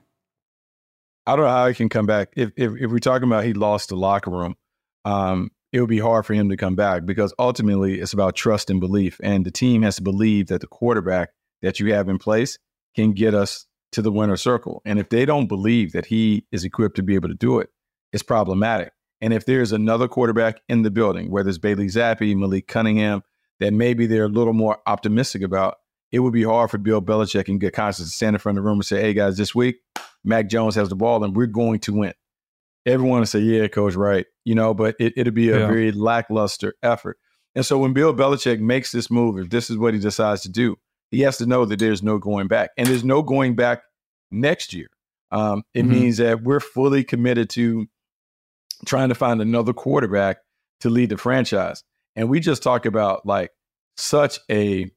I 1.26 1.36
don't 1.36 1.44
know 1.44 1.50
how 1.50 1.68
he 1.68 1.74
can 1.74 1.88
come 1.88 2.06
back. 2.06 2.30
If 2.36 2.50
if, 2.56 2.72
if 2.78 2.90
we're 2.90 2.98
talking 2.98 3.28
about 3.28 3.44
he 3.44 3.52
lost 3.52 3.90
the 3.90 3.96
locker 3.96 4.30
room, 4.30 4.56
um, 5.04 5.50
it 5.72 5.80
would 5.80 5.88
be 5.88 5.98
hard 5.98 6.26
for 6.26 6.34
him 6.34 6.48
to 6.50 6.56
come 6.56 6.76
back 6.76 7.06
because 7.06 7.32
ultimately 7.38 8.00
it's 8.00 8.12
about 8.12 8.36
trust 8.36 8.70
and 8.70 8.80
belief. 8.80 9.20
And 9.22 9.46
the 9.46 9.50
team 9.50 9.82
has 9.82 9.96
to 9.96 10.02
believe 10.02 10.48
that 10.48 10.60
the 10.60 10.66
quarterback 10.66 11.30
that 11.62 11.80
you 11.80 11.94
have 11.94 12.08
in 12.08 12.18
place 12.18 12.58
can 12.94 13.12
get 13.12 13.34
us 13.34 13.66
to 13.92 14.02
the 14.02 14.12
winner 14.12 14.36
circle. 14.36 14.82
And 14.84 14.98
if 14.98 15.08
they 15.08 15.24
don't 15.24 15.46
believe 15.46 15.92
that 15.92 16.06
he 16.06 16.44
is 16.52 16.64
equipped 16.64 16.96
to 16.96 17.02
be 17.02 17.14
able 17.14 17.28
to 17.28 17.34
do 17.34 17.58
it, 17.58 17.70
it's 18.12 18.22
problematic. 18.22 18.92
And 19.20 19.32
if 19.32 19.46
there's 19.46 19.72
another 19.72 20.08
quarterback 20.08 20.60
in 20.68 20.82
the 20.82 20.90
building, 20.90 21.30
whether 21.30 21.48
it's 21.48 21.58
Bailey 21.58 21.86
Zappe, 21.86 22.36
Malik 22.36 22.66
Cunningham, 22.66 23.22
that 23.60 23.72
maybe 23.72 24.06
they're 24.06 24.24
a 24.24 24.28
little 24.28 24.52
more 24.52 24.78
optimistic 24.86 25.42
about, 25.42 25.76
it 26.10 26.18
would 26.18 26.32
be 26.32 26.42
hard 26.42 26.70
for 26.70 26.78
Bill 26.78 27.00
Belichick 27.00 27.48
and 27.48 27.60
get 27.60 27.72
conscious 27.72 28.06
to 28.06 28.10
stand 28.10 28.34
in 28.34 28.40
front 28.40 28.58
of 28.58 28.64
the 28.64 28.68
room 28.68 28.78
and 28.78 28.84
say, 28.84 29.00
hey 29.00 29.14
guys, 29.14 29.36
this 29.36 29.54
week, 29.54 29.76
Mac 30.24 30.48
Jones 30.48 30.74
has 30.74 30.88
the 30.88 30.96
ball 30.96 31.24
and 31.24 31.34
we're 31.34 31.46
going 31.46 31.80
to 31.80 31.92
win 31.92 32.14
everyone 32.86 33.20
will 33.20 33.26
say, 33.26 33.40
yeah, 33.40 33.68
coach, 33.68 33.94
right. 33.94 34.26
You 34.44 34.54
know, 34.54 34.74
but 34.74 34.96
it, 34.98 35.14
it'll 35.16 35.32
be 35.32 35.50
a 35.50 35.60
yeah. 35.60 35.66
very 35.66 35.92
lackluster 35.92 36.74
effort. 36.82 37.18
And 37.54 37.64
so 37.64 37.78
when 37.78 37.92
Bill 37.92 38.14
Belichick 38.14 38.60
makes 38.60 38.92
this 38.92 39.10
move, 39.10 39.38
if 39.38 39.50
this 39.50 39.70
is 39.70 39.76
what 39.76 39.94
he 39.94 40.00
decides 40.00 40.42
to 40.42 40.48
do, 40.48 40.76
he 41.10 41.20
has 41.20 41.38
to 41.38 41.46
know 41.46 41.64
that 41.66 41.78
there's 41.78 42.02
no 42.02 42.18
going 42.18 42.48
back. 42.48 42.70
And 42.76 42.88
there's 42.88 43.04
no 43.04 43.22
going 43.22 43.54
back 43.54 43.82
next 44.30 44.72
year. 44.72 44.88
Um, 45.30 45.62
it 45.74 45.82
mm-hmm. 45.82 45.90
means 45.90 46.16
that 46.18 46.42
we're 46.42 46.60
fully 46.60 47.04
committed 47.04 47.50
to 47.50 47.86
trying 48.86 49.10
to 49.10 49.14
find 49.14 49.40
another 49.40 49.72
quarterback 49.72 50.38
to 50.80 50.90
lead 50.90 51.10
the 51.10 51.16
franchise. 51.16 51.84
And 52.16 52.28
we 52.28 52.40
just 52.40 52.62
talk 52.62 52.86
about 52.86 53.24
like 53.24 53.50
such 53.96 54.38
a, 54.50 54.90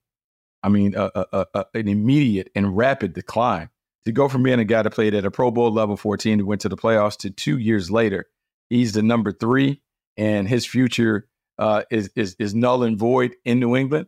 I 0.64 0.70
mean, 0.70 0.96
a, 0.96 1.12
a, 1.16 1.46
a, 1.54 1.66
an 1.74 1.88
immediate 1.88 2.50
and 2.56 2.76
rapid 2.76 3.14
decline 3.14 3.70
to 4.06 4.12
go 4.12 4.30
from 4.30 4.44
being 4.44 4.60
a 4.60 4.66
guy 4.66 4.84
that 4.84 4.92
played 4.92 5.14
at 5.14 5.26
a 5.26 5.32
Pro 5.32 5.52
Bowl 5.52 5.72
level 5.72 5.98
14 5.98 6.40
who 6.40 6.46
went 6.46 6.62
to 6.62 6.70
the 6.70 6.78
playoffs 6.78 7.18
to 7.18 7.30
two 7.30 7.58
years 7.58 7.90
later, 7.90 8.28
he's 8.70 8.94
the 8.94 9.02
number 9.02 9.32
three, 9.32 9.82
and 10.16 10.48
his 10.48 10.66
future 10.66 11.28
uh, 11.58 11.84
is 11.90 12.10
is 12.16 12.36
is 12.40 12.54
null 12.54 12.84
and 12.84 12.98
void 12.98 13.36
in 13.46 13.60
New 13.60 13.76
England. 13.76 14.08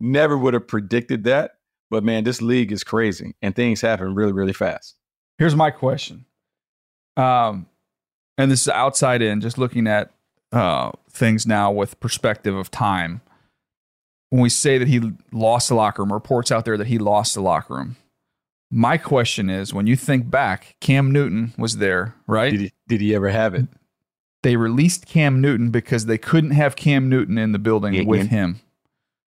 Never 0.00 0.36
would 0.36 0.54
have 0.54 0.68
predicted 0.68 1.24
that, 1.24 1.52
but 1.90 2.04
man, 2.04 2.24
this 2.24 2.42
league 2.42 2.72
is 2.72 2.84
crazy, 2.84 3.34
and 3.42 3.56
things 3.56 3.80
happen 3.80 4.14
really, 4.14 4.32
really 4.32 4.52
fast. 4.52 4.96
Here's 5.38 5.56
my 5.56 5.70
question, 5.70 6.26
um, 7.16 7.66
and 8.36 8.50
this 8.50 8.62
is 8.62 8.68
outside 8.68 9.22
in, 9.22 9.40
just 9.40 9.56
looking 9.56 9.86
at 9.86 10.10
uh, 10.52 10.92
things 11.10 11.46
now 11.46 11.72
with 11.72 11.98
perspective 12.00 12.54
of 12.54 12.70
time. 12.70 13.22
When 14.30 14.42
we 14.42 14.50
say 14.50 14.76
that 14.76 14.88
he 14.88 15.00
lost 15.32 15.70
the 15.70 15.74
locker 15.74 16.02
room, 16.02 16.12
reports 16.12 16.52
out 16.52 16.66
there 16.66 16.76
that 16.76 16.88
he 16.88 16.98
lost 16.98 17.34
the 17.34 17.40
locker 17.40 17.74
room 17.74 17.96
my 18.70 18.98
question 18.98 19.48
is 19.48 19.72
when 19.72 19.86
you 19.86 19.96
think 19.96 20.30
back, 20.30 20.76
Cam 20.80 21.10
Newton 21.10 21.54
was 21.56 21.78
there, 21.78 22.14
right? 22.26 22.50
Did 22.50 22.60
he, 22.60 22.72
did 22.86 23.00
he 23.00 23.14
ever 23.14 23.28
have 23.28 23.54
it? 23.54 23.66
They 24.42 24.56
released 24.56 25.06
Cam 25.06 25.40
Newton 25.40 25.70
because 25.70 26.06
they 26.06 26.18
couldn't 26.18 26.52
have 26.52 26.76
Cam 26.76 27.08
Newton 27.08 27.38
in 27.38 27.52
the 27.52 27.58
building 27.58 27.94
yeah, 27.94 28.04
with 28.04 28.28
him. 28.28 28.60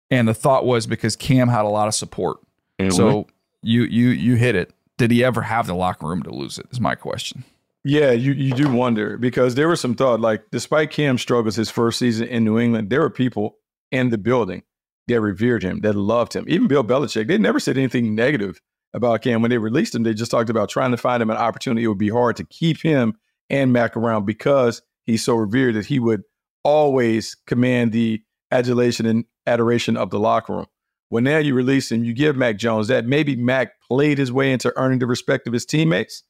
And 0.10 0.27
the 0.27 0.34
thought 0.34 0.65
was 0.65 0.88
because 0.88 1.15
Cam 1.15 1.50
had 1.50 1.65
a 1.65 1.70
lot 1.70 1.88
of 1.88 1.96
support. 1.96 2.38
And 2.80 2.94
so 2.94 3.18
what? 3.18 3.30
you 3.62 3.84
you 3.84 4.10
you 4.10 4.36
hit 4.36 4.56
it. 4.56 4.74
Did 4.98 5.12
he 5.12 5.24
ever 5.24 5.42
have 5.42 5.68
the 5.68 5.75
locker 5.75 6.08
room 6.08 6.24
to 6.24 6.32
lose 6.32 6.58
it? 6.58 6.68
Is 6.72 6.80
my 6.80 6.96
question. 6.96 7.44
Yeah, 7.84 8.12
you, 8.12 8.32
you 8.32 8.54
do 8.56 8.72
wonder 8.72 9.15
because 9.15 9.54
there 9.54 9.68
was 9.68 9.80
some 9.80 9.94
thought 9.94 10.20
like 10.20 10.44
despite 10.51 10.89
Cam's 10.89 11.22
struggles 11.22 11.56
his 11.56 11.70
first 11.70 12.00
season 12.00 12.27
in 12.27 12.44
New 12.44 12.58
England, 12.58 12.89
there 12.89 13.01
were 13.01 13.12
people 13.12 13.58
in 13.92 14.10
the 14.10 14.18
building 14.18 14.63
that 15.08 15.22
revered 15.22 15.62
him, 15.62 15.82
that 15.82 15.94
loved 15.94 16.34
him. 16.34 16.46
Even 16.48 16.68
Bill 16.68 16.84
Belichick, 16.84 17.27
they 17.27 17.38
never 17.38 17.60
said 17.60 17.77
anything 17.77 18.15
negative 18.15 18.60
about 18.96 19.22
Cam. 19.22 19.42
When 19.42 19.52
they 19.52 19.58
released 19.58 19.94
him, 19.94 20.04
they 20.04 20.14
just 20.14 20.32
talked 20.32 20.50
about 20.50 20.70
trying 20.70 20.92
to 20.92 20.98
find 20.98 21.22
him 21.22 21.30
an 21.30 21.38
opportunity. 21.38 21.84
It 21.84 21.90
would 21.90 21.98
be 21.98 22.10
hard 22.10 22.38
to 22.38 22.46
keep 22.46 22.82
him 22.82 23.14
and 23.50 23.74
Mac 23.74 23.96
around 23.96 24.25
because 24.25 24.82
he's 25.04 25.24
so 25.24 25.36
revered 25.36 25.75
that 25.75 25.86
he 25.86 26.00
would 26.00 26.24
always 26.64 27.36
command 27.46 27.92
the 27.92 28.24
adulation 28.52 29.06
and 29.06 29.25
adoration 29.46 29.98
of 29.98 30.10
the 30.10 30.20
locker 30.20 30.54
room. 30.54 30.66
Well, 31.12 31.22
now 31.22 31.38
you 31.38 31.54
release 31.54 31.92
him, 31.92 32.04
you 32.04 32.14
give 32.14 32.36
Mac 32.36 32.58
Jones 32.58 32.88
that. 32.88 33.06
Maybe 33.06 33.36
Mac 33.36 33.80
played 33.82 34.18
his 34.18 34.32
way 34.32 34.52
into 34.52 34.74
earning 34.75 35.00
the 35.00 35.06
respect 35.06 35.46
of 35.46 35.54
his 35.54 35.66
teammates, 35.66 36.24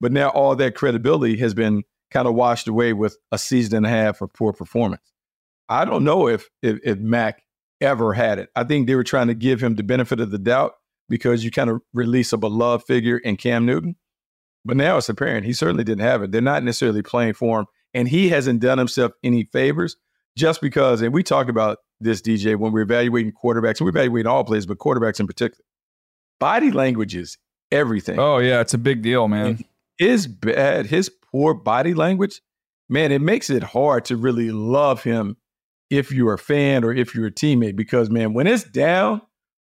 but 0.00 0.12
now 0.12 0.28
all 0.28 0.54
that 0.56 0.74
credibility 0.74 1.38
has 1.38 1.54
been 1.54 1.84
kind 2.10 2.28
of 2.28 2.34
washed 2.34 2.68
away 2.68 2.92
with 2.92 3.16
a 3.32 3.38
season 3.38 3.78
and 3.78 3.86
a 3.86 3.88
half 3.88 4.20
of 4.20 4.32
poor 4.34 4.52
performance. 4.52 5.12
I 5.68 5.84
don't 5.84 6.04
know 6.04 6.28
if, 6.28 6.48
if, 6.60 6.80
if 6.84 6.98
Mac 6.98 7.42
ever 7.80 8.12
had 8.12 8.38
it. 8.38 8.50
I 8.54 8.64
think 8.64 8.86
they 8.86 8.96
were 8.96 9.04
trying 9.04 9.28
to 9.28 9.34
give 9.34 9.62
him 9.62 9.76
the 9.76 9.84
benefit 9.84 10.20
of 10.20 10.30
the 10.30 10.38
doubt 10.38 10.74
because 11.10 11.44
you 11.44 11.50
kind 11.50 11.68
of 11.68 11.82
release 11.92 12.32
a 12.32 12.38
beloved 12.38 12.86
figure 12.86 13.18
in 13.18 13.36
Cam 13.36 13.66
Newton. 13.66 13.96
But 14.64 14.76
now 14.76 14.96
it's 14.96 15.08
apparent 15.08 15.44
he 15.44 15.52
certainly 15.52 15.84
didn't 15.84 16.04
have 16.04 16.22
it. 16.22 16.32
They're 16.32 16.40
not 16.40 16.62
necessarily 16.62 17.02
playing 17.02 17.34
for 17.34 17.60
him. 17.60 17.66
And 17.92 18.08
he 18.08 18.28
hasn't 18.28 18.60
done 18.60 18.78
himself 18.78 19.12
any 19.22 19.44
favors 19.44 19.96
just 20.36 20.60
because, 20.60 21.02
and 21.02 21.12
we 21.12 21.22
talk 21.22 21.48
about 21.48 21.78
this, 22.00 22.22
DJ, 22.22 22.56
when 22.56 22.72
we're 22.72 22.82
evaluating 22.82 23.32
quarterbacks, 23.32 23.80
and 23.80 23.82
we're 23.82 23.90
evaluating 23.90 24.30
all 24.30 24.44
players, 24.44 24.64
but 24.64 24.78
quarterbacks 24.78 25.18
in 25.18 25.26
particular. 25.26 25.64
Body 26.38 26.70
language 26.70 27.16
is 27.16 27.36
everything. 27.72 28.18
Oh, 28.18 28.38
yeah. 28.38 28.60
It's 28.60 28.72
a 28.72 28.78
big 28.78 29.02
deal, 29.02 29.28
man. 29.28 29.64
His 29.98 30.26
bad, 30.26 30.86
his 30.86 31.10
poor 31.10 31.52
body 31.52 31.92
language, 31.92 32.40
man, 32.88 33.12
it 33.12 33.20
makes 33.20 33.50
it 33.50 33.62
hard 33.62 34.04
to 34.06 34.16
really 34.16 34.50
love 34.50 35.02
him 35.02 35.36
if 35.90 36.12
you're 36.12 36.34
a 36.34 36.38
fan 36.38 36.84
or 36.84 36.92
if 36.92 37.14
you're 37.14 37.26
a 37.26 37.32
teammate 37.32 37.76
because, 37.76 38.08
man, 38.08 38.32
when 38.32 38.46
it's 38.46 38.62
down, 38.62 39.20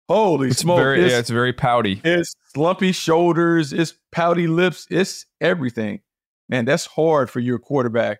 holy 0.08 0.48
it's 0.48 0.58
smoke. 0.58 0.78
Very, 0.78 1.02
it's, 1.02 1.12
yeah, 1.12 1.18
it's 1.18 1.30
very 1.30 1.52
pouty. 1.52 2.00
It's 2.04 2.34
slumpy 2.54 2.92
shoulders, 2.92 3.72
it's 3.72 3.94
pouty 4.12 4.46
lips, 4.46 4.86
it's 4.90 5.26
everything. 5.40 6.00
Man, 6.48 6.64
that's 6.64 6.86
hard 6.86 7.30
for 7.30 7.40
your 7.40 7.58
quarterback. 7.58 8.18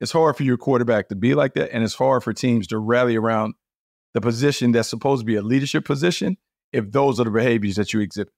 It's 0.00 0.12
hard 0.12 0.36
for 0.36 0.42
your 0.44 0.56
quarterback 0.56 1.08
to 1.08 1.16
be 1.16 1.34
like 1.34 1.54
that. 1.54 1.72
And 1.72 1.82
it's 1.84 1.94
hard 1.94 2.22
for 2.22 2.32
teams 2.32 2.66
to 2.68 2.78
rally 2.78 3.16
around 3.16 3.54
the 4.14 4.20
position 4.20 4.72
that's 4.72 4.88
supposed 4.88 5.22
to 5.22 5.26
be 5.26 5.36
a 5.36 5.42
leadership 5.42 5.84
position 5.84 6.36
if 6.72 6.90
those 6.92 7.20
are 7.20 7.24
the 7.24 7.30
behaviors 7.30 7.76
that 7.76 7.92
you 7.92 8.00
exhibit. 8.00 8.32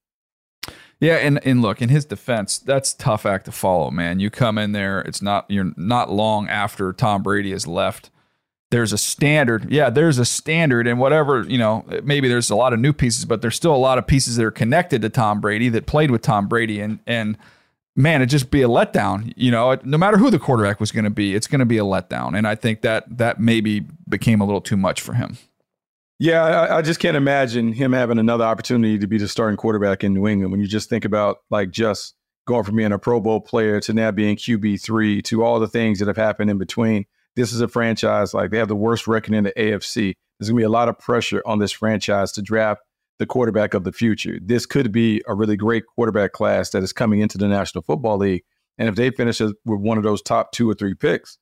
Yeah, 0.99 1.15
and 1.15 1.43
and 1.45 1.63
look, 1.63 1.81
in 1.81 1.89
his 1.89 2.05
defense, 2.05 2.59
that's 2.59 2.93
tough 2.93 3.25
act 3.25 3.45
to 3.45 3.51
follow, 3.51 3.89
man. 3.89 4.19
You 4.19 4.29
come 4.29 4.59
in 4.59 4.71
there, 4.71 5.01
it's 5.01 5.21
not 5.21 5.49
you're 5.49 5.73
not 5.75 6.11
long 6.11 6.47
after 6.47 6.93
Tom 6.93 7.23
Brady 7.23 7.51
has 7.51 7.65
left. 7.65 8.11
There's 8.71 8.93
a 8.93 8.97
standard. 8.97 9.71
Yeah, 9.71 9.89
there's 9.89 10.17
a 10.17 10.25
standard 10.25 10.87
and 10.87 10.99
whatever, 10.99 11.43
you 11.43 11.57
know, 11.57 11.85
maybe 12.03 12.27
there's 12.27 12.49
a 12.49 12.55
lot 12.55 12.73
of 12.73 12.79
new 12.79 12.93
pieces, 12.93 13.25
but 13.25 13.41
there's 13.41 13.55
still 13.55 13.75
a 13.75 13.77
lot 13.77 13.97
of 13.97 14.07
pieces 14.07 14.37
that 14.37 14.45
are 14.45 14.51
connected 14.51 15.01
to 15.03 15.09
Tom 15.09 15.41
Brady 15.41 15.69
that 15.69 15.85
played 15.85 16.09
with 16.09 16.21
Tom 16.21 16.47
Brady 16.47 16.79
and 16.79 16.99
and 17.05 17.37
man, 17.95 18.21
it'd 18.21 18.29
just 18.29 18.51
be 18.51 18.61
a 18.61 18.67
letdown. 18.67 19.33
You 19.35 19.51
know, 19.51 19.77
no 19.83 19.97
matter 19.97 20.17
who 20.17 20.29
the 20.29 20.39
quarterback 20.39 20.79
was 20.79 20.91
going 20.91 21.03
to 21.03 21.11
be, 21.11 21.35
it's 21.35 21.47
going 21.47 21.59
to 21.59 21.65
be 21.65 21.77
a 21.77 21.83
letdown. 21.83 22.37
And 22.37 22.47
I 22.47 22.55
think 22.55 22.81
that 22.81 23.17
that 23.17 23.39
maybe 23.39 23.85
became 24.07 24.41
a 24.41 24.45
little 24.45 24.61
too 24.61 24.77
much 24.77 25.01
for 25.01 25.13
him. 25.13 25.37
Yeah, 26.19 26.43
I, 26.43 26.77
I, 26.77 26.81
just 26.83 26.99
can't 26.99 27.17
imagine 27.17 27.73
him 27.73 27.93
having 27.93 28.19
another 28.19 28.43
opportunity 28.43 28.99
to 28.99 29.07
be 29.07 29.17
the 29.17 29.27
starting 29.27 29.57
quarterback 29.57 30.03
in 30.03 30.13
New 30.13 30.27
England. 30.27 30.51
When 30.51 30.61
you 30.61 30.67
just 30.67 30.87
think 30.87 31.03
about 31.03 31.39
like 31.49 31.71
just 31.71 32.13
going 32.45 32.63
from 32.63 32.75
being 32.75 32.91
a 32.91 32.99
Pro 32.99 33.19
Bowl 33.19 33.41
player 33.41 33.79
to 33.81 33.93
now 33.93 34.11
being 34.11 34.35
QB 34.35 34.81
three 34.81 35.21
to 35.23 35.43
all 35.43 35.59
the 35.59 35.67
things 35.67 35.99
that 35.99 36.07
have 36.07 36.17
happened 36.17 36.51
in 36.51 36.59
between. 36.59 37.05
This 37.35 37.53
is 37.53 37.61
a 37.61 37.67
franchise 37.67 38.33
like 38.33 38.51
they 38.51 38.57
have 38.57 38.67
the 38.67 38.75
worst 38.75 39.07
record 39.07 39.33
in 39.33 39.43
the 39.45 39.53
AFC. 39.53 40.15
There's 40.39 40.49
gonna 40.49 40.57
be 40.57 40.63
a 40.63 40.69
lot 40.69 40.89
of 40.89 40.99
pressure 40.99 41.41
on 41.45 41.59
this 41.59 41.71
franchise 41.71 42.31
to 42.33 42.41
draft 42.41 42.81
the 43.19 43.25
quarterback 43.25 43.73
of 43.73 43.83
the 43.83 43.91
future. 43.91 44.39
This 44.41 44.65
could 44.65 44.91
be 44.91 45.21
a 45.27 45.35
really 45.35 45.55
great 45.55 45.85
quarterback 45.85 46.31
class 46.31 46.71
that 46.71 46.81
is 46.81 46.91
coming 46.91 47.21
into 47.21 47.37
the 47.37 47.47
National 47.47 47.83
Football 47.83 48.17
League. 48.17 48.43
And 48.77 48.89
if 48.89 48.95
they 48.95 49.11
finish 49.11 49.39
with 49.39 49.55
one 49.63 49.99
of 49.99 50.03
those 50.03 50.23
top 50.23 50.51
two 50.51 50.67
or 50.67 50.73
three 50.73 50.95
picks, 50.95 51.37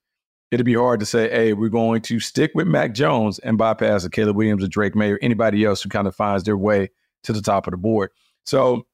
it'd 0.52 0.66
be 0.66 0.74
hard 0.74 1.00
to 1.00 1.06
say, 1.06 1.30
hey, 1.30 1.54
we're 1.54 1.70
going 1.70 2.02
to 2.02 2.20
stick 2.20 2.52
with 2.54 2.68
Mac 2.68 2.94
Jones 2.94 3.40
and 3.40 3.58
bypass 3.58 4.04
a 4.04 4.10
Caleb 4.10 4.36
Williams 4.36 4.64
or 4.64 4.68
Drake 4.68 4.96
Maye 4.96 5.12
or 5.12 5.20
anybody 5.22 5.64
else 5.64 5.82
who 5.82 5.90
kind 5.90 6.08
of 6.08 6.16
finds 6.16 6.44
their 6.44 6.58
way 6.58 6.90
to 7.24 7.32
the 7.32 7.42
top 7.42 7.68
of 7.68 7.72
the 7.72 7.78
board. 7.78 8.10
So 8.46 8.86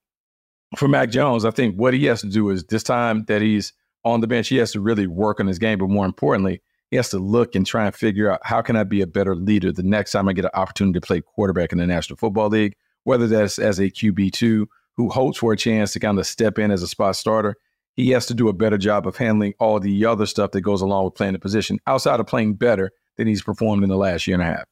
for 0.77 0.87
Mac 0.87 1.09
Jones, 1.09 1.45
I 1.45 1.51
think 1.51 1.75
what 1.75 1.93
he 1.93 2.05
has 2.05 2.21
to 2.21 2.27
do 2.27 2.49
is 2.49 2.65
this 2.65 2.83
time 2.83 3.25
that 3.25 3.41
he's 3.41 3.73
on 4.03 4.21
the 4.21 4.27
bench, 4.27 4.49
he 4.49 4.57
has 4.57 4.73
to 4.73 4.79
really 4.81 5.07
work 5.07 5.39
on 5.39 5.47
his 5.47 5.57
game. 5.57 5.79
But 5.79 5.89
more 5.89 6.05
importantly, 6.05 6.61
he 6.95 6.97
has 6.97 7.09
to 7.09 7.19
look 7.19 7.55
and 7.55 7.65
try 7.65 7.85
and 7.85 7.93
figure 7.93 8.31
out 8.31 8.39
how 8.43 8.61
can 8.61 8.75
I 8.75 8.83
be 8.83 9.01
a 9.01 9.07
better 9.07 9.35
leader 9.35 9.71
the 9.71 9.83
next 9.83 10.11
time 10.11 10.27
I 10.27 10.33
get 10.33 10.45
an 10.45 10.51
opportunity 10.53 10.99
to 10.99 11.05
play 11.05 11.21
quarterback 11.21 11.71
in 11.71 11.77
the 11.77 11.85
National 11.85 12.17
Football 12.17 12.49
League, 12.49 12.75
whether 13.03 13.27
that's 13.27 13.59
as 13.59 13.79
a 13.79 13.89
QB2 13.89 14.65
who 14.97 15.09
hopes 15.09 15.37
for 15.37 15.51
a 15.51 15.57
chance 15.57 15.91
to 15.93 15.99
kind 15.99 16.17
of 16.17 16.25
step 16.25 16.57
in 16.57 16.71
as 16.71 16.81
a 16.81 16.87
spot 16.87 17.15
starter 17.15 17.55
he 17.95 18.09
has 18.09 18.25
to 18.25 18.33
do 18.33 18.49
a 18.49 18.53
better 18.53 18.77
job 18.77 19.07
of 19.07 19.15
handling 19.17 19.53
all 19.59 19.79
the 19.79 20.05
other 20.05 20.25
stuff 20.25 20.51
that 20.51 20.61
goes 20.61 20.81
along 20.81 21.05
with 21.05 21.15
playing 21.15 21.33
the 21.33 21.39
position 21.39 21.79
outside 21.87 22.19
of 22.19 22.27
playing 22.27 22.55
better 22.55 22.91
than 23.15 23.27
he's 23.27 23.41
performed 23.41 23.83
in 23.83 23.89
the 23.89 23.95
last 23.95 24.27
year 24.27 24.35
and 24.35 24.43
a 24.43 24.45
half. 24.45 24.65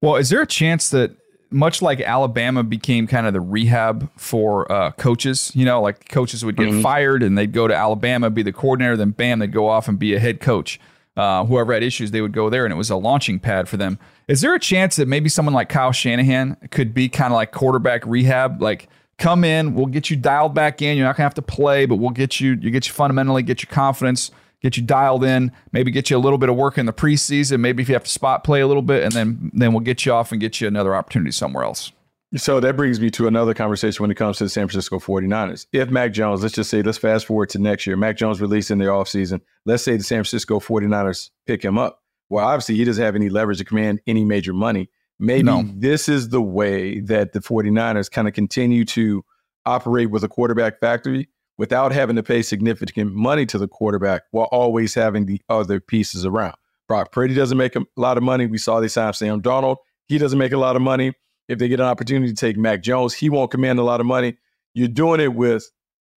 Well, 0.00 0.16
is 0.16 0.30
there 0.30 0.42
a 0.42 0.46
chance 0.46 0.90
that 0.90 1.16
much 1.50 1.82
like 1.82 2.00
Alabama 2.00 2.62
became 2.62 3.06
kind 3.06 3.26
of 3.26 3.32
the 3.32 3.40
rehab 3.40 4.10
for 4.16 4.70
uh, 4.70 4.92
coaches, 4.92 5.50
you 5.54 5.64
know, 5.64 5.82
like 5.82 6.08
coaches 6.08 6.44
would 6.44 6.56
get 6.56 6.68
mm-hmm. 6.68 6.80
fired 6.80 7.22
and 7.22 7.36
they'd 7.36 7.52
go 7.52 7.68
to 7.68 7.74
Alabama, 7.74 8.30
be 8.30 8.42
the 8.42 8.52
coordinator, 8.52 8.96
then 8.96 9.10
bam, 9.10 9.40
they'd 9.40 9.52
go 9.52 9.68
off 9.68 9.88
and 9.88 9.98
be 9.98 10.14
a 10.14 10.20
head 10.20 10.40
coach. 10.40 10.80
Uh, 11.16 11.44
whoever 11.44 11.74
had 11.74 11.82
issues, 11.82 12.10
they 12.10 12.22
would 12.22 12.32
go 12.32 12.48
there 12.48 12.64
and 12.64 12.72
it 12.72 12.76
was 12.76 12.88
a 12.88 12.96
launching 12.96 13.38
pad 13.38 13.68
for 13.68 13.76
them. 13.76 13.98
Is 14.28 14.40
there 14.40 14.54
a 14.54 14.58
chance 14.58 14.96
that 14.96 15.06
maybe 15.06 15.28
someone 15.28 15.52
like 15.54 15.68
Kyle 15.68 15.92
Shanahan 15.92 16.56
could 16.70 16.94
be 16.94 17.08
kind 17.08 17.32
of 17.32 17.36
like 17.36 17.52
quarterback 17.52 18.06
rehab? 18.06 18.62
Like, 18.62 18.88
come 19.18 19.44
in, 19.44 19.74
we'll 19.74 19.86
get 19.86 20.08
you 20.08 20.16
dialed 20.16 20.54
back 20.54 20.80
in. 20.80 20.96
You're 20.96 21.06
not 21.06 21.16
gonna 21.16 21.26
have 21.26 21.34
to 21.34 21.42
play, 21.42 21.84
but 21.84 21.96
we'll 21.96 22.10
get 22.10 22.40
you, 22.40 22.52
you 22.60 22.70
get 22.70 22.86
you 22.86 22.94
fundamentally, 22.94 23.42
get 23.42 23.62
your 23.62 23.70
confidence, 23.70 24.30
get 24.62 24.76
you 24.78 24.82
dialed 24.82 25.22
in, 25.22 25.52
maybe 25.72 25.90
get 25.90 26.08
you 26.08 26.16
a 26.16 26.18
little 26.18 26.38
bit 26.38 26.48
of 26.48 26.56
work 26.56 26.78
in 26.78 26.86
the 26.86 26.92
preseason. 26.94 27.60
Maybe 27.60 27.82
if 27.82 27.88
you 27.90 27.94
have 27.94 28.04
to 28.04 28.10
spot 28.10 28.42
play 28.42 28.62
a 28.62 28.66
little 28.66 28.82
bit, 28.82 29.02
and 29.02 29.12
then 29.12 29.50
then 29.52 29.72
we'll 29.72 29.80
get 29.80 30.06
you 30.06 30.12
off 30.12 30.32
and 30.32 30.40
get 30.40 30.60
you 30.60 30.68
another 30.68 30.94
opportunity 30.94 31.30
somewhere 31.30 31.64
else. 31.64 31.92
So 32.36 32.60
that 32.60 32.76
brings 32.76 32.98
me 32.98 33.10
to 33.10 33.26
another 33.26 33.52
conversation 33.52 34.02
when 34.02 34.10
it 34.10 34.14
comes 34.14 34.38
to 34.38 34.44
the 34.44 34.50
San 34.50 34.66
Francisco 34.66 34.98
49ers. 34.98 35.66
If 35.72 35.90
Mac 35.90 36.12
Jones, 36.12 36.42
let's 36.42 36.54
just 36.54 36.70
say, 36.70 36.82
let's 36.82 36.96
fast 36.96 37.26
forward 37.26 37.50
to 37.50 37.58
next 37.58 37.86
year. 37.86 37.96
Mac 37.96 38.16
Jones 38.16 38.40
released 38.40 38.70
in 38.70 38.78
the 38.78 38.86
offseason. 38.86 39.42
Let's 39.66 39.82
say 39.82 39.96
the 39.96 40.02
San 40.02 40.16
Francisco 40.16 40.58
49ers 40.58 41.30
pick 41.46 41.62
him 41.62 41.76
up. 41.76 42.02
Well, 42.30 42.46
obviously, 42.46 42.76
he 42.76 42.84
doesn't 42.84 43.04
have 43.04 43.14
any 43.14 43.28
leverage 43.28 43.58
to 43.58 43.64
command 43.64 44.00
any 44.06 44.24
major 44.24 44.54
money. 44.54 44.88
Maybe 45.18 45.42
no. 45.42 45.68
this 45.74 46.08
is 46.08 46.30
the 46.30 46.40
way 46.40 47.00
that 47.00 47.32
the 47.32 47.40
49ers 47.40 48.10
kind 48.10 48.26
of 48.26 48.34
continue 48.34 48.86
to 48.86 49.24
operate 49.66 50.10
with 50.10 50.24
a 50.24 50.28
quarterback 50.28 50.80
factory 50.80 51.28
without 51.58 51.92
having 51.92 52.16
to 52.16 52.22
pay 52.22 52.42
significant 52.42 53.12
money 53.12 53.46
to 53.46 53.58
the 53.58 53.68
quarterback 53.68 54.22
while 54.30 54.48
always 54.50 54.94
having 54.94 55.26
the 55.26 55.40
other 55.48 55.78
pieces 55.78 56.24
around. 56.24 56.54
Brock 56.88 57.12
Purdy 57.12 57.34
doesn't 57.34 57.58
make 57.58 57.76
a 57.76 57.84
lot 57.96 58.16
of 58.16 58.22
money. 58.22 58.46
We 58.46 58.58
saw 58.58 58.80
they 58.80 58.88
signed 58.88 59.14
Sam 59.14 59.42
Darnold. 59.42 59.76
He 60.06 60.18
doesn't 60.18 60.38
make 60.38 60.52
a 60.52 60.58
lot 60.58 60.74
of 60.74 60.82
money. 60.82 61.12
If 61.48 61.58
they 61.58 61.68
get 61.68 61.80
an 61.80 61.86
opportunity 61.86 62.32
to 62.32 62.34
take 62.34 62.56
Mac 62.56 62.82
Jones, 62.82 63.14
he 63.14 63.28
won't 63.28 63.50
command 63.50 63.78
a 63.78 63.82
lot 63.82 64.00
of 64.00 64.06
money. 64.06 64.36
You're 64.74 64.88
doing 64.88 65.20
it 65.20 65.34
with, 65.34 65.70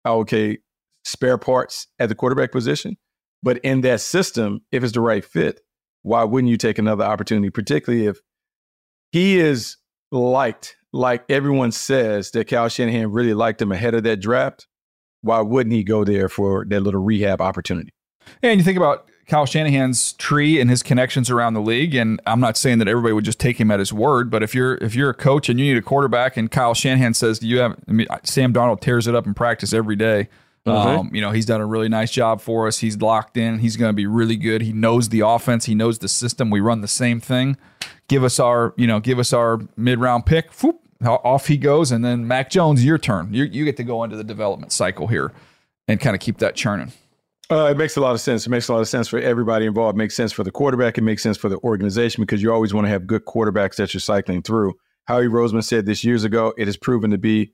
oh, 0.05 0.21
okay, 0.21 0.59
spare 1.05 1.39
parts 1.39 1.87
at 1.99 2.09
the 2.09 2.15
quarterback 2.15 2.53
position. 2.53 2.97
But 3.43 3.59
in 3.59 3.83
that 3.83 4.01
system, 4.01 4.61
if 4.73 4.83
it's 4.83 4.93
the 4.93 5.01
right 5.01 5.25
fit, 5.25 5.61
why 6.03 6.25
wouldn't 6.25 6.51
you 6.51 6.57
take 6.57 6.79
another 6.79 7.05
opportunity, 7.05 7.51
particularly 7.51 8.07
if 8.07 8.19
he 9.13 9.39
is 9.39 9.77
liked, 10.13 10.77
like 10.93 11.25
everyone 11.29 11.73
says 11.73 12.31
that 12.33 12.49
Kyle 12.49 12.69
Shanahan 12.69 13.11
really 13.11 13.35
liked 13.35 13.61
him 13.61 13.73
ahead 13.73 13.95
of 13.95 14.03
that 14.05 14.21
draft? 14.21 14.67
Why 15.23 15.41
wouldn't 15.41 15.75
he 15.75 15.85
go 15.85 16.05
there 16.05 16.29
for 16.29 16.67
that 16.69 16.81
little 16.81 17.03
rehab 17.03 17.41
opportunity? 17.41 17.93
And 18.43 18.59
you 18.59 18.65
think 18.65 18.77
about 18.77 19.11
Kyle 19.27 19.47
Shanahan's 19.47 20.13
tree 20.15 20.61
and 20.61 20.69
his 20.69 20.83
connections 20.83 21.31
around 21.31 21.55
the 21.55 21.61
league, 21.61 21.95
and 21.95 22.21
I'm 22.27 22.41
not 22.41 22.57
saying 22.57 22.79
that 22.79 22.89
everybody 22.89 23.13
would 23.15 23.25
just 23.25 23.41
take 23.41 23.59
him 23.59 23.71
at 23.71 23.79
his 23.79 23.93
word, 23.93 24.31
but 24.31 24.43
if 24.43 24.55
you're 24.55 24.75
if 24.77 24.95
you're 24.95 25.11
a 25.11 25.15
coach 25.15 25.49
and 25.49 25.59
you 25.59 25.73
need 25.73 25.79
a 25.79 25.83
quarterback, 25.83 26.37
and 26.37 26.51
Kyle 26.51 26.75
Shanahan 26.75 27.15
says 27.15 27.43
you 27.43 27.59
have, 27.61 27.77
I 27.89 27.93
mean, 27.93 28.07
Sam 28.25 28.53
Darnold 28.53 28.81
tears 28.81 29.07
it 29.07 29.15
up 29.15 29.27
in 29.27 29.35
practice 29.35 29.73
every 29.73 29.97
day. 29.97 30.29
Mm-hmm. 30.67 30.99
Um, 30.99 31.11
you 31.15 31.21
know, 31.21 31.31
he's 31.31 31.45
done 31.47 31.61
a 31.61 31.67
really 31.67 31.89
nice 31.89 32.11
job 32.11 32.41
for 32.41 32.67
us. 32.67 32.79
He's 32.79 32.97
locked 32.97 33.37
in. 33.37 33.59
He's 33.59 33.77
going 33.77 33.91
to 33.91 33.95
be 33.95 34.07
really 34.07 34.37
good. 34.37 34.63
He 34.63 34.73
knows 34.73 35.11
the 35.11 35.21
offense. 35.21 35.67
He 35.67 35.75
knows 35.75 35.99
the 35.99 36.09
system. 36.09 36.49
We 36.49 36.61
run 36.61 36.81
the 36.81 36.89
same 36.89 37.21
thing. 37.21 37.59
Give 38.09 38.25
us 38.25 38.41
our, 38.41 38.73
you 38.77 38.87
know, 38.87 38.99
give 38.99 39.19
us 39.19 39.33
our 39.35 39.61
mid 39.77 39.99
round 39.99 40.25
pick. 40.25 40.51
Whoop, 40.63 40.81
off 41.03 41.49
he 41.49 41.57
goes, 41.57 41.93
and 41.93 42.05
then 42.05 42.27
Mac 42.27 42.51
Jones, 42.51 42.85
your 42.85 42.99
turn. 42.99 43.33
You 43.33 43.45
you 43.45 43.65
get 43.65 43.77
to 43.79 43.85
go 43.85 44.05
into 44.05 44.17
the 44.17 44.25
development 44.25 44.73
cycle 44.73 45.07
here, 45.07 45.33
and 45.89 46.01
kind 46.01 46.15
of 46.15 46.21
keep 46.21 46.39
that 46.39 46.55
churning. 46.55 46.93
Uh, 47.51 47.67
it 47.67 47.77
makes 47.77 47.97
a 47.97 48.01
lot 48.01 48.15
of 48.15 48.21
sense. 48.21 48.47
It 48.47 48.51
makes 48.51 48.69
a 48.69 48.73
lot 48.73 48.81
of 48.81 48.89
sense 48.89 49.07
for 49.07 49.19
everybody 49.19 49.67
involved. 49.67 49.97
It 49.97 49.99
makes 49.99 50.15
sense 50.15 50.33
for 50.33 50.45
the 50.45 50.51
quarterback. 50.51 50.97
It 50.97 51.03
makes 51.03 51.23
sense 51.23 51.37
for 51.37 51.49
the 51.49 51.59
organization 51.59 52.23
because 52.23 52.43
you 52.43 52.53
always 52.53 52.73
want 52.73 52.87
to 52.87 52.89
have 52.89 53.07
good 53.07 53.27
quarterbacks 53.27 53.77
that 53.77 53.93
you're 53.93 54.01
cycling 54.01 54.43
through. 54.43 54.75
Howie 55.07 55.27
Roseman 55.27 55.63
said 55.63 55.85
this 55.85 56.05
years 56.05 56.25
ago. 56.25 56.55
It 56.57 56.67
has 56.67 56.79
proven 56.79 57.11
to 57.11 57.19
be 57.19 57.53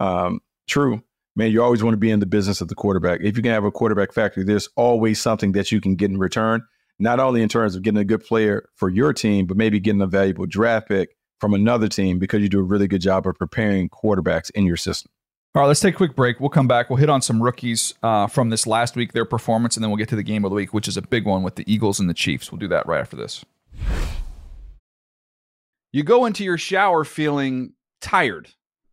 um, 0.00 0.40
true 0.66 1.02
man, 1.38 1.52
you 1.52 1.62
always 1.62 1.84
want 1.84 1.94
to 1.94 1.98
be 1.98 2.10
in 2.10 2.18
the 2.18 2.26
business 2.26 2.60
of 2.60 2.66
the 2.66 2.74
quarterback. 2.74 3.20
If 3.22 3.36
you 3.36 3.42
can 3.42 3.52
have 3.52 3.64
a 3.64 3.70
quarterback 3.70 4.12
factory, 4.12 4.42
there's 4.42 4.68
always 4.76 5.20
something 5.20 5.52
that 5.52 5.70
you 5.70 5.80
can 5.80 5.94
get 5.94 6.10
in 6.10 6.18
return, 6.18 6.62
not 6.98 7.20
only 7.20 7.42
in 7.42 7.48
terms 7.48 7.76
of 7.76 7.82
getting 7.82 8.00
a 8.00 8.04
good 8.04 8.24
player 8.24 8.68
for 8.74 8.90
your 8.90 9.12
team, 9.12 9.46
but 9.46 9.56
maybe 9.56 9.78
getting 9.78 10.02
a 10.02 10.06
valuable 10.06 10.46
draft 10.46 10.88
pick 10.88 11.10
from 11.38 11.54
another 11.54 11.86
team 11.86 12.18
because 12.18 12.42
you 12.42 12.48
do 12.48 12.58
a 12.58 12.64
really 12.64 12.88
good 12.88 13.00
job 13.00 13.24
of 13.24 13.36
preparing 13.36 13.88
quarterbacks 13.88 14.50
in 14.50 14.66
your 14.66 14.76
system. 14.76 15.12
All 15.54 15.62
right, 15.62 15.68
let's 15.68 15.80
take 15.80 15.94
a 15.94 15.96
quick 15.96 16.14
break. 16.14 16.40
We'll 16.40 16.50
come 16.50 16.68
back. 16.68 16.90
We'll 16.90 16.98
hit 16.98 17.08
on 17.08 17.22
some 17.22 17.42
rookies 17.42 17.94
uh, 18.02 18.26
from 18.26 18.50
this 18.50 18.66
last 18.66 18.96
week, 18.96 19.12
their 19.12 19.24
performance, 19.24 19.76
and 19.76 19.82
then 19.82 19.90
we'll 19.90 19.96
get 19.96 20.10
to 20.10 20.16
the 20.16 20.22
game 20.22 20.44
of 20.44 20.50
the 20.50 20.54
week, 20.54 20.74
which 20.74 20.86
is 20.86 20.98
a 20.98 21.02
big 21.02 21.24
one 21.24 21.42
with 21.42 21.56
the 21.56 21.64
Eagles 21.72 21.98
and 21.98 22.08
the 22.08 22.14
Chiefs. 22.14 22.52
We'll 22.52 22.58
do 22.58 22.68
that 22.68 22.86
right 22.86 23.00
after 23.00 23.16
this. 23.16 23.44
You 25.90 26.02
go 26.02 26.26
into 26.26 26.44
your 26.44 26.58
shower 26.58 27.02
feeling 27.02 27.72
tired, 28.02 28.50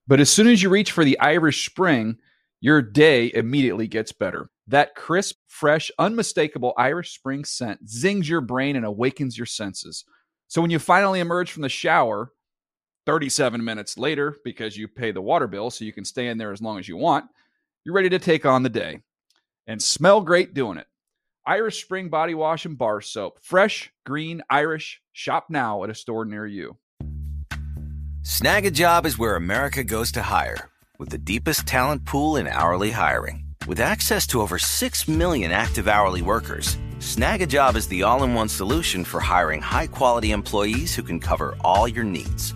but 0.07 0.21
as 0.21 0.29
soon 0.29 0.47
as 0.47 0.63
you 0.63 0.69
reach 0.69 0.93
for 0.93 1.03
the 1.03 1.19
Irish 1.19 1.69
Spring, 1.69 2.17
your 2.61 2.81
day 2.81 3.31
immediately 3.33 3.87
gets 3.87 4.13
better. 4.13 4.49
That 4.65 4.95
crisp, 4.95 5.35
fresh, 5.47 5.91
unmistakable 5.99 6.73
Irish 6.77 7.13
Spring 7.13 7.43
scent 7.43 7.89
zings 7.89 8.29
your 8.29 8.41
brain 8.41 8.77
and 8.77 8.85
awakens 8.85 9.37
your 9.37 9.45
senses. 9.45 10.05
So 10.47 10.61
when 10.61 10.71
you 10.71 10.79
finally 10.79 11.19
emerge 11.19 11.51
from 11.51 11.63
the 11.63 11.69
shower, 11.69 12.31
37 13.05 13.63
minutes 13.63 13.97
later, 13.97 14.35
because 14.43 14.75
you 14.75 14.87
pay 14.87 15.11
the 15.11 15.21
water 15.21 15.47
bill 15.47 15.69
so 15.69 15.85
you 15.85 15.93
can 15.93 16.05
stay 16.05 16.27
in 16.27 16.37
there 16.37 16.51
as 16.51 16.61
long 16.61 16.79
as 16.79 16.87
you 16.87 16.97
want, 16.97 17.25
you're 17.83 17.95
ready 17.95 18.09
to 18.09 18.19
take 18.19 18.45
on 18.45 18.63
the 18.63 18.69
day 18.69 18.99
and 19.67 19.81
smell 19.81 20.21
great 20.21 20.53
doing 20.53 20.77
it. 20.77 20.87
Irish 21.45 21.83
Spring 21.83 22.09
Body 22.09 22.33
Wash 22.33 22.65
and 22.65 22.77
Bar 22.77 23.01
Soap. 23.01 23.37
Fresh, 23.43 23.91
green, 24.05 24.41
Irish. 24.49 25.01
Shop 25.13 25.45
now 25.49 25.83
at 25.83 25.91
a 25.91 25.95
store 25.95 26.25
near 26.25 26.47
you. 26.47 26.77
Snagajob 28.23 29.05
is 29.05 29.19
where 29.19 29.35
America 29.35 29.83
goes 29.83 30.11
to 30.13 30.23
hire, 30.23 30.69
with 30.97 31.09
the 31.09 31.19
deepest 31.19 31.67
talent 31.67 32.05
pool 32.05 32.37
in 32.37 32.47
hourly 32.47 32.89
hiring. 32.89 33.45
With 33.67 33.79
access 33.79 34.25
to 34.27 34.41
over 34.41 34.57
6 34.57 35.07
million 35.07 35.51
active 35.51 35.87
hourly 35.87 36.23
workers, 36.23 36.77
Snagajob 36.97 37.75
is 37.75 37.87
the 37.87 38.01
all 38.01 38.23
in 38.23 38.33
one 38.33 38.49
solution 38.49 39.03
for 39.03 39.19
hiring 39.19 39.61
high 39.61 39.87
quality 39.87 40.31
employees 40.31 40.95
who 40.95 41.03
can 41.03 41.19
cover 41.19 41.55
all 41.63 41.87
your 41.87 42.03
needs 42.03 42.55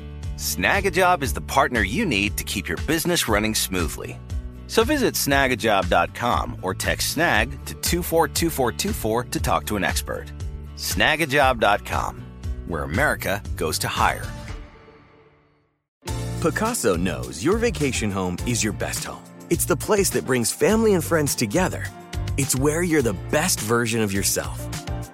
Snagajob 0.41 1.21
is 1.21 1.33
the 1.33 1.41
partner 1.41 1.83
you 1.83 2.03
need 2.03 2.35
to 2.37 2.43
keep 2.43 2.67
your 2.67 2.79
business 2.87 3.27
running 3.27 3.53
smoothly. 3.53 4.19
So 4.65 4.83
visit 4.83 5.13
snagajob.com 5.13 6.57
or 6.63 6.73
text 6.73 7.11
snag 7.11 7.51
to 7.65 7.75
242424 7.75 9.23
to 9.25 9.39
talk 9.39 9.65
to 9.67 9.75
an 9.75 9.83
expert. 9.83 10.31
Snagajob.com, 10.77 12.23
where 12.65 12.81
America 12.81 13.43
goes 13.55 13.77
to 13.79 13.87
hire. 13.87 14.25
Pacaso 16.41 16.97
knows 16.97 17.45
your 17.45 17.57
vacation 17.59 18.09
home 18.09 18.39
is 18.47 18.63
your 18.63 18.73
best 18.73 19.03
home. 19.03 19.23
It's 19.51 19.65
the 19.65 19.77
place 19.77 20.09
that 20.09 20.25
brings 20.25 20.51
family 20.51 20.95
and 20.95 21.03
friends 21.03 21.35
together. 21.35 21.85
It's 22.37 22.55
where 22.55 22.81
you're 22.81 23.03
the 23.03 23.19
best 23.29 23.61
version 23.61 24.01
of 24.01 24.11
yourself. 24.11 24.80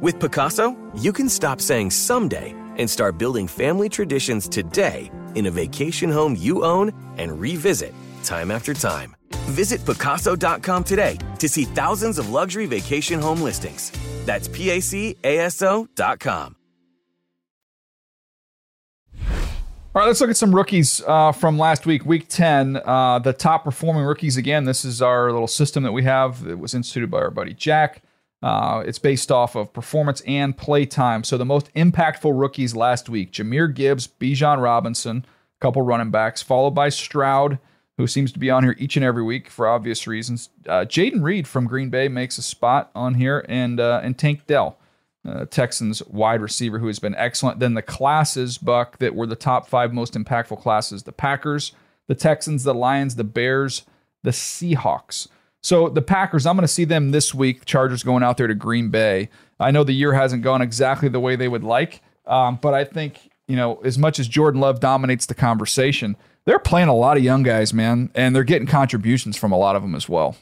With 0.00 0.18
Pacaso, 0.18 0.76
you 0.98 1.12
can 1.12 1.28
stop 1.28 1.60
saying 1.60 1.90
someday 1.90 2.54
and 2.78 2.88
start 2.88 3.18
building 3.18 3.46
family 3.46 3.90
traditions 3.90 4.48
today 4.48 5.10
in 5.34 5.44
a 5.44 5.50
vacation 5.50 6.08
home 6.10 6.34
you 6.38 6.64
own 6.64 6.90
and 7.18 7.38
revisit 7.38 7.92
time 8.24 8.50
after 8.50 8.72
time. 8.72 9.14
Visit 9.50 9.80
Pacaso.com 9.80 10.84
today 10.84 11.18
to 11.38 11.50
see 11.50 11.64
thousands 11.64 12.18
of 12.18 12.30
luxury 12.30 12.64
vacation 12.64 13.20
home 13.20 13.42
listings. 13.42 13.92
That's 14.24 14.48
PACASO.com. 14.48 15.86
All 19.92 20.00
right, 20.00 20.06
let's 20.06 20.20
look 20.22 20.30
at 20.30 20.36
some 20.36 20.54
rookies 20.54 21.02
uh, 21.06 21.32
from 21.32 21.58
last 21.58 21.84
week, 21.84 22.06
week 22.06 22.28
10. 22.28 22.80
Uh, 22.84 23.18
the 23.18 23.34
top 23.34 23.64
performing 23.64 24.04
rookies 24.04 24.38
again. 24.38 24.64
This 24.64 24.82
is 24.84 25.02
our 25.02 25.30
little 25.30 25.48
system 25.48 25.82
that 25.82 25.92
we 25.92 26.04
have. 26.04 26.46
It 26.46 26.58
was 26.58 26.72
instituted 26.72 27.10
by 27.10 27.18
our 27.18 27.30
buddy 27.30 27.52
Jack. 27.52 28.02
Uh, 28.42 28.82
it's 28.86 28.98
based 28.98 29.30
off 29.30 29.54
of 29.54 29.72
performance 29.72 30.22
and 30.22 30.56
play 30.56 30.86
time. 30.86 31.24
So 31.24 31.36
the 31.36 31.44
most 31.44 31.72
impactful 31.74 32.38
rookies 32.38 32.74
last 32.74 33.08
week 33.08 33.32
Jahmyr 33.32 33.74
Gibbs, 33.74 34.06
Bijan 34.08 34.62
Robinson, 34.62 35.26
a 35.26 35.60
couple 35.60 35.82
running 35.82 36.10
backs, 36.10 36.42
followed 36.42 36.70
by 36.70 36.88
Stroud, 36.88 37.58
who 37.98 38.06
seems 38.06 38.32
to 38.32 38.38
be 38.38 38.50
on 38.50 38.62
here 38.62 38.74
each 38.78 38.96
and 38.96 39.04
every 39.04 39.22
week 39.22 39.50
for 39.50 39.68
obvious 39.68 40.06
reasons. 40.06 40.48
Uh, 40.66 40.86
Jayden 40.86 41.22
Reed 41.22 41.46
from 41.46 41.66
Green 41.66 41.90
Bay 41.90 42.08
makes 42.08 42.38
a 42.38 42.42
spot 42.42 42.90
on 42.94 43.14
here, 43.14 43.44
and 43.48 43.78
uh, 43.78 44.00
and 44.02 44.18
Tank 44.18 44.46
Dell, 44.46 44.78
uh, 45.28 45.44
Texans 45.44 46.02
wide 46.06 46.40
receiver, 46.40 46.78
who 46.78 46.86
has 46.86 46.98
been 46.98 47.14
excellent. 47.16 47.60
Then 47.60 47.74
the 47.74 47.82
classes, 47.82 48.56
Buck, 48.56 48.98
that 48.98 49.14
were 49.14 49.26
the 49.26 49.36
top 49.36 49.68
five 49.68 49.92
most 49.92 50.14
impactful 50.14 50.62
classes: 50.62 51.02
the 51.02 51.12
Packers, 51.12 51.72
the 52.06 52.14
Texans, 52.14 52.64
the 52.64 52.74
Lions, 52.74 53.16
the 53.16 53.24
Bears, 53.24 53.82
the 54.22 54.30
Seahawks. 54.30 55.28
So 55.62 55.88
the 55.88 56.02
Packers, 56.02 56.46
I'm 56.46 56.56
going 56.56 56.62
to 56.62 56.68
see 56.68 56.84
them 56.84 57.10
this 57.10 57.34
week. 57.34 57.64
Chargers 57.64 58.02
going 58.02 58.22
out 58.22 58.36
there 58.36 58.46
to 58.46 58.54
Green 58.54 58.88
Bay. 58.88 59.28
I 59.58 59.70
know 59.70 59.84
the 59.84 59.92
year 59.92 60.14
hasn't 60.14 60.42
gone 60.42 60.62
exactly 60.62 61.08
the 61.08 61.20
way 61.20 61.36
they 61.36 61.48
would 61.48 61.64
like, 61.64 62.02
um, 62.26 62.58
but 62.62 62.74
I 62.74 62.84
think 62.84 63.30
you 63.46 63.56
know 63.56 63.76
as 63.84 63.98
much 63.98 64.18
as 64.18 64.26
Jordan 64.28 64.60
Love 64.60 64.80
dominates 64.80 65.26
the 65.26 65.34
conversation 65.34 66.16
they're 66.44 66.58
playing 66.58 66.88
a 66.88 66.94
lot 66.94 67.16
of 67.16 67.22
young 67.22 67.42
guys, 67.42 67.74
man, 67.74 68.10
and 68.14 68.34
they're 68.34 68.44
getting 68.44 68.66
contributions 68.66 69.36
from 69.36 69.52
a 69.52 69.58
lot 69.58 69.76
of 69.76 69.82
them 69.82 69.94
as 69.94 70.08
well. 70.08 70.36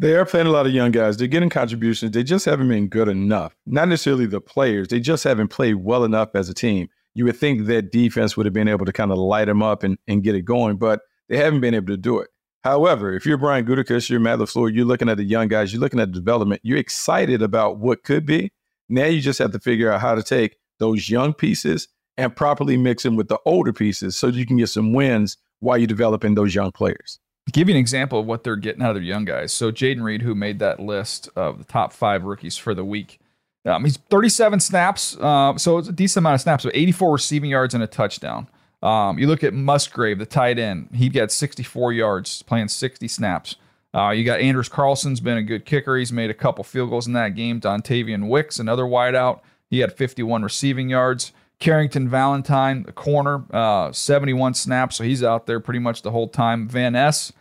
They 0.00 0.14
are 0.14 0.24
playing 0.24 0.46
a 0.46 0.50
lot 0.50 0.66
of 0.66 0.72
young 0.72 0.92
guys. 0.92 1.16
They're 1.16 1.26
getting 1.26 1.50
contributions. 1.50 2.12
They 2.12 2.22
just 2.22 2.44
haven't 2.44 2.68
been 2.68 2.88
good 2.88 3.08
enough. 3.08 3.56
Not 3.66 3.88
necessarily 3.88 4.26
the 4.26 4.40
players. 4.40 4.88
They 4.88 5.00
just 5.00 5.24
haven't 5.24 5.48
played 5.48 5.76
well 5.76 6.04
enough 6.04 6.30
as 6.34 6.48
a 6.48 6.54
team. 6.54 6.88
You 7.14 7.24
would 7.24 7.36
think 7.36 7.66
that 7.66 7.90
defense 7.90 8.36
would 8.36 8.46
have 8.46 8.52
been 8.52 8.68
able 8.68 8.86
to 8.86 8.92
kind 8.92 9.10
of 9.10 9.18
light 9.18 9.46
them 9.46 9.62
up 9.62 9.82
and, 9.82 9.98
and 10.06 10.22
get 10.22 10.36
it 10.36 10.42
going, 10.42 10.76
but 10.76 11.00
they 11.28 11.36
haven't 11.36 11.60
been 11.60 11.74
able 11.74 11.88
to 11.88 11.96
do 11.96 12.20
it. 12.20 12.28
However, 12.64 13.14
if 13.14 13.24
you're 13.24 13.38
Brian 13.38 13.64
Gutekunst, 13.64 14.10
you're 14.10 14.20
Matt 14.20 14.40
LaFleur, 14.40 14.74
you're 14.74 14.84
looking 14.84 15.08
at 15.08 15.16
the 15.16 15.24
young 15.24 15.48
guys, 15.48 15.72
you're 15.72 15.80
looking 15.80 16.00
at 16.00 16.12
development, 16.12 16.60
you're 16.64 16.78
excited 16.78 17.40
about 17.40 17.78
what 17.78 18.02
could 18.02 18.26
be. 18.26 18.50
Now 18.88 19.04
you 19.04 19.20
just 19.20 19.38
have 19.38 19.52
to 19.52 19.60
figure 19.60 19.92
out 19.92 20.00
how 20.00 20.14
to 20.14 20.22
take 20.22 20.56
those 20.78 21.08
young 21.08 21.34
pieces 21.34 21.88
and 22.16 22.34
properly 22.34 22.76
mix 22.76 23.04
them 23.04 23.16
with 23.16 23.28
the 23.28 23.38
older 23.44 23.72
pieces 23.72 24.16
so 24.16 24.26
you 24.26 24.44
can 24.44 24.56
get 24.56 24.68
some 24.68 24.92
wins 24.92 25.36
while 25.60 25.78
you're 25.78 25.86
developing 25.86 26.34
those 26.34 26.54
young 26.54 26.72
players. 26.72 27.18
Give 27.52 27.68
you 27.68 27.74
an 27.74 27.80
example 27.80 28.20
of 28.20 28.26
what 28.26 28.44
they're 28.44 28.56
getting 28.56 28.82
out 28.82 28.90
of 28.90 28.96
their 28.96 29.02
young 29.02 29.24
guys. 29.24 29.52
So 29.52 29.70
Jayden 29.72 30.02
Reed, 30.02 30.22
who 30.22 30.34
made 30.34 30.58
that 30.58 30.80
list 30.80 31.30
of 31.34 31.58
the 31.58 31.64
top 31.64 31.92
five 31.92 32.24
rookies 32.24 32.58
for 32.58 32.74
the 32.74 32.84
week, 32.84 33.20
um, 33.64 33.84
he's 33.84 33.96
37 34.10 34.60
snaps, 34.60 35.16
uh, 35.18 35.56
so 35.56 35.78
it's 35.78 35.88
a 35.88 35.92
decent 35.92 36.22
amount 36.22 36.34
of 36.34 36.40
snaps. 36.40 36.62
So 36.62 36.70
84 36.74 37.12
receiving 37.12 37.50
yards 37.50 37.74
and 37.74 37.82
a 37.82 37.86
touchdown. 37.86 38.48
Um, 38.82 39.18
you 39.18 39.26
look 39.26 39.42
at 39.42 39.54
Musgrave, 39.54 40.18
the 40.18 40.26
tight 40.26 40.58
end. 40.58 40.90
He 40.94 41.08
got 41.08 41.32
64 41.32 41.92
yards, 41.92 42.42
playing 42.42 42.68
60 42.68 43.08
snaps. 43.08 43.56
Uh, 43.94 44.10
you 44.10 44.24
got 44.24 44.40
Anders 44.40 44.68
Carlson's 44.68 45.20
been 45.20 45.38
a 45.38 45.42
good 45.42 45.64
kicker. 45.64 45.96
He's 45.96 46.12
made 46.12 46.30
a 46.30 46.34
couple 46.34 46.62
field 46.62 46.90
goals 46.90 47.06
in 47.06 47.14
that 47.14 47.34
game. 47.34 47.60
Dontayvion 47.60 48.28
Wicks, 48.28 48.58
another 48.58 48.84
wideout. 48.84 49.40
He 49.70 49.80
had 49.80 49.92
51 49.92 50.42
receiving 50.42 50.88
yards. 50.88 51.32
Carrington 51.58 52.08
Valentine, 52.08 52.84
the 52.84 52.92
corner, 52.92 53.44
uh, 53.52 53.90
71 53.90 54.54
snaps, 54.54 54.96
so 54.96 55.04
he's 55.04 55.24
out 55.24 55.46
there 55.46 55.58
pretty 55.58 55.80
much 55.80 56.02
the 56.02 56.12
whole 56.12 56.28
time. 56.28 56.68
Van 56.68 56.92
Ness, 56.92 57.32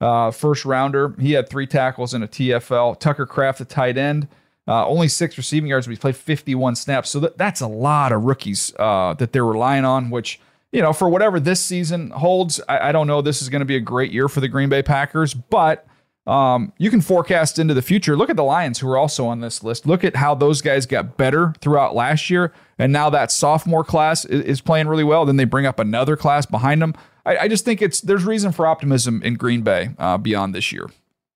uh, 0.00 0.30
first 0.30 0.64
rounder, 0.64 1.14
he 1.20 1.32
had 1.32 1.48
three 1.48 1.66
tackles 1.66 2.14
in 2.14 2.22
a 2.22 2.28
TFL. 2.28 2.98
Tucker 2.98 3.26
Kraft, 3.26 3.58
the 3.58 3.66
tight 3.66 3.98
end, 3.98 4.28
uh, 4.66 4.86
only 4.86 5.08
six 5.08 5.36
receiving 5.36 5.68
yards, 5.68 5.86
but 5.86 5.92
he 5.92 5.98
played 5.98 6.16
51 6.16 6.74
snaps. 6.76 7.10
So 7.10 7.20
that, 7.20 7.36
that's 7.36 7.60
a 7.60 7.66
lot 7.66 8.12
of 8.12 8.22
rookies 8.22 8.72
uh, 8.78 9.12
that 9.14 9.32
they're 9.32 9.44
relying 9.44 9.84
on, 9.84 10.08
which, 10.08 10.40
you 10.72 10.82
know, 10.82 10.92
for 10.92 11.08
whatever 11.08 11.40
this 11.40 11.60
season 11.64 12.10
holds, 12.10 12.60
I, 12.68 12.88
I 12.88 12.92
don't 12.92 13.06
know. 13.06 13.22
This 13.22 13.42
is 13.42 13.48
going 13.48 13.60
to 13.60 13.66
be 13.66 13.76
a 13.76 13.80
great 13.80 14.12
year 14.12 14.28
for 14.28 14.40
the 14.40 14.48
Green 14.48 14.68
Bay 14.68 14.82
Packers, 14.82 15.34
but 15.34 15.86
um, 16.26 16.72
you 16.78 16.90
can 16.90 17.00
forecast 17.00 17.58
into 17.58 17.72
the 17.72 17.82
future. 17.82 18.16
Look 18.16 18.30
at 18.30 18.36
the 18.36 18.44
Lions, 18.44 18.80
who 18.80 18.88
are 18.88 18.96
also 18.96 19.26
on 19.26 19.40
this 19.40 19.62
list. 19.62 19.86
Look 19.86 20.02
at 20.02 20.16
how 20.16 20.34
those 20.34 20.60
guys 20.60 20.84
got 20.84 21.16
better 21.16 21.54
throughout 21.60 21.94
last 21.94 22.30
year, 22.30 22.52
and 22.78 22.92
now 22.92 23.10
that 23.10 23.30
sophomore 23.30 23.84
class 23.84 24.24
is, 24.24 24.44
is 24.44 24.60
playing 24.60 24.88
really 24.88 25.04
well. 25.04 25.24
Then 25.24 25.36
they 25.36 25.44
bring 25.44 25.66
up 25.66 25.78
another 25.78 26.16
class 26.16 26.44
behind 26.44 26.82
them. 26.82 26.94
I, 27.24 27.38
I, 27.38 27.48
just 27.48 27.64
think 27.64 27.80
it's 27.80 28.00
there's 28.00 28.24
reason 28.24 28.52
for 28.52 28.66
optimism 28.66 29.22
in 29.22 29.34
Green 29.34 29.62
Bay 29.62 29.90
uh, 29.98 30.18
beyond 30.18 30.54
this 30.54 30.72
year. 30.72 30.90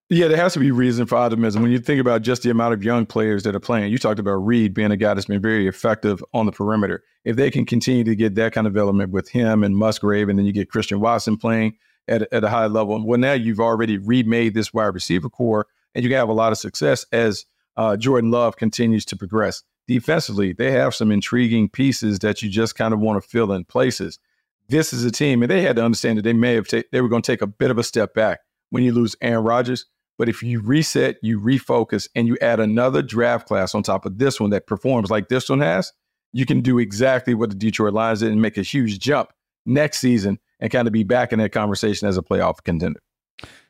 Yeah, 0.09 0.27
there 0.27 0.37
has 0.37 0.55
to 0.55 0.59
be 0.59 0.73
reason 0.73 1.07
for 1.07 1.17
optimism. 1.17 1.63
When 1.63 1.71
you 1.71 1.79
think 1.79 2.01
about 2.01 2.23
just 2.23 2.43
the 2.43 2.51
amount 2.51 2.75
of 2.75 2.83
young 2.83 3.07
players 3.07 3.45
that 3.45 3.55
are 3.55 3.61
playing, 3.61 3.93
you 3.93 3.99
talked 3.99 4.19
about 4.19 4.45
Reed 4.45 4.75
being 4.75 4.91
a 4.91 4.97
guy 4.97 5.15
that's 5.15 5.27
been 5.27 5.41
very 5.41 5.69
effective 5.69 6.23
on 6.35 6.47
the 6.47 6.53
perimeter. 6.53 7.05
If 7.25 7.37
they 7.37 7.51
can 7.51 7.67
continue 7.67 8.05
to 8.05 8.17
get 8.17 8.35
that 8.37 8.53
kind 8.53 8.67
of 8.67 8.73
development 8.73 9.11
with 9.11 9.29
him 9.29 9.63
and 9.63 9.77
Musgrave, 9.77 10.29
and 10.29 10.39
then 10.39 10.47
you 10.47 10.53
get 10.53 10.71
Christian 10.71 11.01
Watson 11.01 11.37
playing 11.37 11.77
at, 12.09 12.23
at 12.33 12.45
a 12.45 12.49
high 12.49 12.67
level, 12.67 13.07
well, 13.07 13.19
now 13.19 13.33
you've 13.33 13.61
already 13.61 13.99
remade 13.99 14.55
this 14.55 14.73
wide 14.73 14.95
receiver 14.95 15.29
corps, 15.29 15.67
and 15.95 16.03
you 16.03 16.11
can 16.11 16.19
have 16.19 16.29
a 16.29 16.35
lot 16.35 16.53
of 16.53 16.59
success 16.59 17.05
as 17.13 17.45
uh, 17.77 17.97
Jordan 17.97 18.31
Love 18.31 18.57
continues 18.57 19.05
to 19.07 19.17
progress. 19.17 19.63
Defensively, 19.87 20.53
they 20.53 20.71
have 20.73 20.95
some 20.95 21.11
intriguing 21.11 21.69
pieces 21.69 22.21
that 22.21 22.43
you 22.43 22.49
just 22.49 22.75
kind 22.75 22.95
of 22.95 23.01
want 23.01 23.23
to 23.23 23.29
fill 23.29 23.53
in 23.53 23.65
places. 23.65 24.19
This 24.69 24.93
is 24.93 25.05
a 25.05 25.11
team, 25.11 25.43
and 25.43 25.51
they 25.51 25.63
had 25.63 25.77
to 25.77 25.85
understand 25.85 26.19
that 26.19 26.23
they 26.23 26.33
may 26.33 26.55
have 26.55 26.69
ta- 26.69 26.83
they 26.93 27.01
were 27.01 27.09
going 27.09 27.23
to 27.23 27.33
take 27.33 27.43
a 27.43 27.47
bit 27.47 27.71
of 27.71 27.79
a 27.79 27.83
step 27.83 28.15
back 28.15 28.41
when 28.71 28.85
you 28.85 28.93
lose 28.93 29.17
Aaron 29.21 29.45
Rodgers 29.45 29.87
but 30.21 30.29
if 30.29 30.43
you 30.43 30.61
reset, 30.61 31.17
you 31.23 31.41
refocus, 31.41 32.07
and 32.15 32.29
you 32.29 32.37
add 32.43 32.61
another 32.61 33.01
draft 33.01 33.49
class 33.49 33.75
on 33.75 33.83
top 33.83 34.05
of 34.05 34.19
this 34.19 34.39
one 34.39 34.51
that 34.51 34.67
performs 34.67 35.09
like 35.09 35.29
this 35.29 35.49
one 35.49 35.61
has, 35.61 35.95
you 36.33 36.47
can 36.47 36.61
do 36.61 36.79
exactly 36.79 37.35
what 37.35 37.51
the 37.51 37.57
Detroit 37.57 37.93
Lions 37.93 38.21
did 38.21 38.33
and 38.33 38.41
make 38.41 38.57
a 38.57 38.63
huge 38.63 38.99
jump 38.99 39.33
next 39.67 40.01
season 40.01 40.39
and 40.61 40.71
kind 40.71 40.87
of 40.87 40.93
be 40.93 41.05
back 41.05 41.33
in 41.33 41.39
that 41.39 41.53
conversation 41.53 42.09
as 42.09 42.17
a 42.17 42.23
playoff 42.23 42.63
contender. 42.65 43.01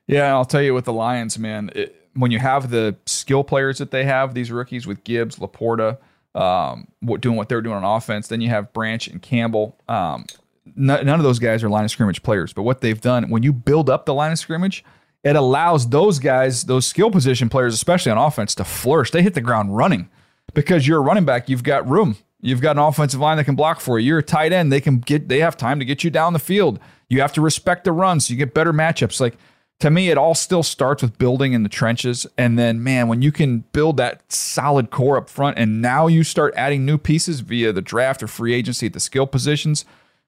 Yeah, 0.07 0.35
I'll 0.35 0.45
tell 0.45 0.63
you 0.63 0.75
with 0.75 0.85
the 0.85 0.93
Lions, 0.93 1.39
man, 1.39 1.71
it, 1.75 2.09
when 2.15 2.31
you 2.31 2.39
have 2.39 2.71
the 2.71 2.97
skill 3.07 3.45
players 3.45 3.79
that 3.79 3.91
they 3.91 4.05
have, 4.05 4.35
these 4.35 4.51
rookies 4.51 4.87
with 4.87 5.05
Gibbs, 5.05 5.37
Laporta, 5.37 5.99
um, 6.35 6.89
what, 7.01 7.21
doing 7.21 7.37
what 7.37 7.49
they're 7.49 7.63
doing 7.63 7.77
on 7.77 7.85
offense, 7.85 8.29
then 8.29 8.41
you 8.41 8.49
have 8.49 8.73
Branch 8.73 9.07
and 9.09 9.23
Campbell. 9.23 9.77
Um, 9.89 10.27
none 10.75 11.09
of 11.09 11.23
those 11.23 11.39
guys 11.39 11.63
are 11.63 11.69
line 11.69 11.85
of 11.85 11.91
scrimmage 11.91 12.23
players, 12.23 12.53
but 12.53 12.63
what 12.63 12.81
they've 12.81 13.01
done 13.01 13.31
when 13.31 13.43
you 13.43 13.53
build 13.53 13.89
up 13.89 14.07
the 14.07 14.15
line 14.15 14.33
of 14.33 14.39
scrimmage– 14.39 14.85
it 15.23 15.37
allows 15.37 15.89
those 15.89 16.19
guys, 16.19 16.65
those 16.65 16.87
skill 16.87 17.11
position 17.11 17.49
players, 17.49 17.75
especially 17.75 18.13
on 18.13 18.19
offense, 18.19 18.55
to 18.57 18.65
flourish. 18.65 19.11
They 19.11 19.23
hit 19.23 19.35
the 19.35 19.41
ground 19.41 19.77
running 19.77 20.09
because 20.55 20.87
you're 20.87 20.99
a 20.99 21.03
running 21.03 21.25
back. 21.25 21.49
You've 21.49 21.63
got 21.63 21.89
room. 21.89 22.17
You've 22.41 22.61
got 22.61 22.77
an 22.77 22.83
offensive 22.83 23.21
line 23.21 23.37
that 23.37 23.45
can 23.45 23.57
block 23.57 23.81
for 23.81 23.99
you. 23.99 24.09
You're 24.09 24.19
a 24.19 24.23
tight 24.23 24.53
end. 24.53 24.73
They 24.73 24.81
can 24.81 24.99
get. 24.99 25.29
They 25.29 25.41
have 25.41 25.57
time 25.57 25.79
to 25.79 25.85
get 25.85 26.03
you 26.03 26.11
down 26.11 26.33
the 26.33 26.39
field. 26.39 26.79
You 27.09 27.21
have 27.21 27.33
to 27.35 27.41
respect 27.41 27.85
the 27.85 27.93
runs. 27.93 28.27
So 28.27 28.33
you 28.33 28.39
get 28.39 28.55
better 28.55 28.73
matchups. 28.73 29.21
Like 29.21 29.37
to 29.81 29.91
me, 29.91 30.11
it 30.11 30.19
all 30.19 30.35
still 30.35 30.63
starts 30.63 31.03
with 31.03 31.19
building 31.19 31.53
in 31.53 31.63
the 31.63 31.69
trenches, 31.69 32.27
and 32.39 32.59
then 32.59 32.83
man, 32.83 33.09
when 33.09 33.23
you 33.23 33.33
can 33.33 33.65
build 33.73 33.97
that 33.97 34.31
solid 34.31 34.91
core 34.91 35.17
up 35.17 35.29
front, 35.29 35.59
and 35.59 35.83
now 35.83 36.07
you 36.07 36.23
start 36.23 36.55
adding 36.57 36.85
new 36.85 36.99
pieces 36.99 37.41
via 37.41 37.73
the 37.73 37.83
draft 37.83 38.23
or 38.23 38.27
free 38.27 38.55
agency 38.55 38.87
at 38.87 38.93
the 38.93 39.01
skill 39.01 39.27
positions. 39.27 39.85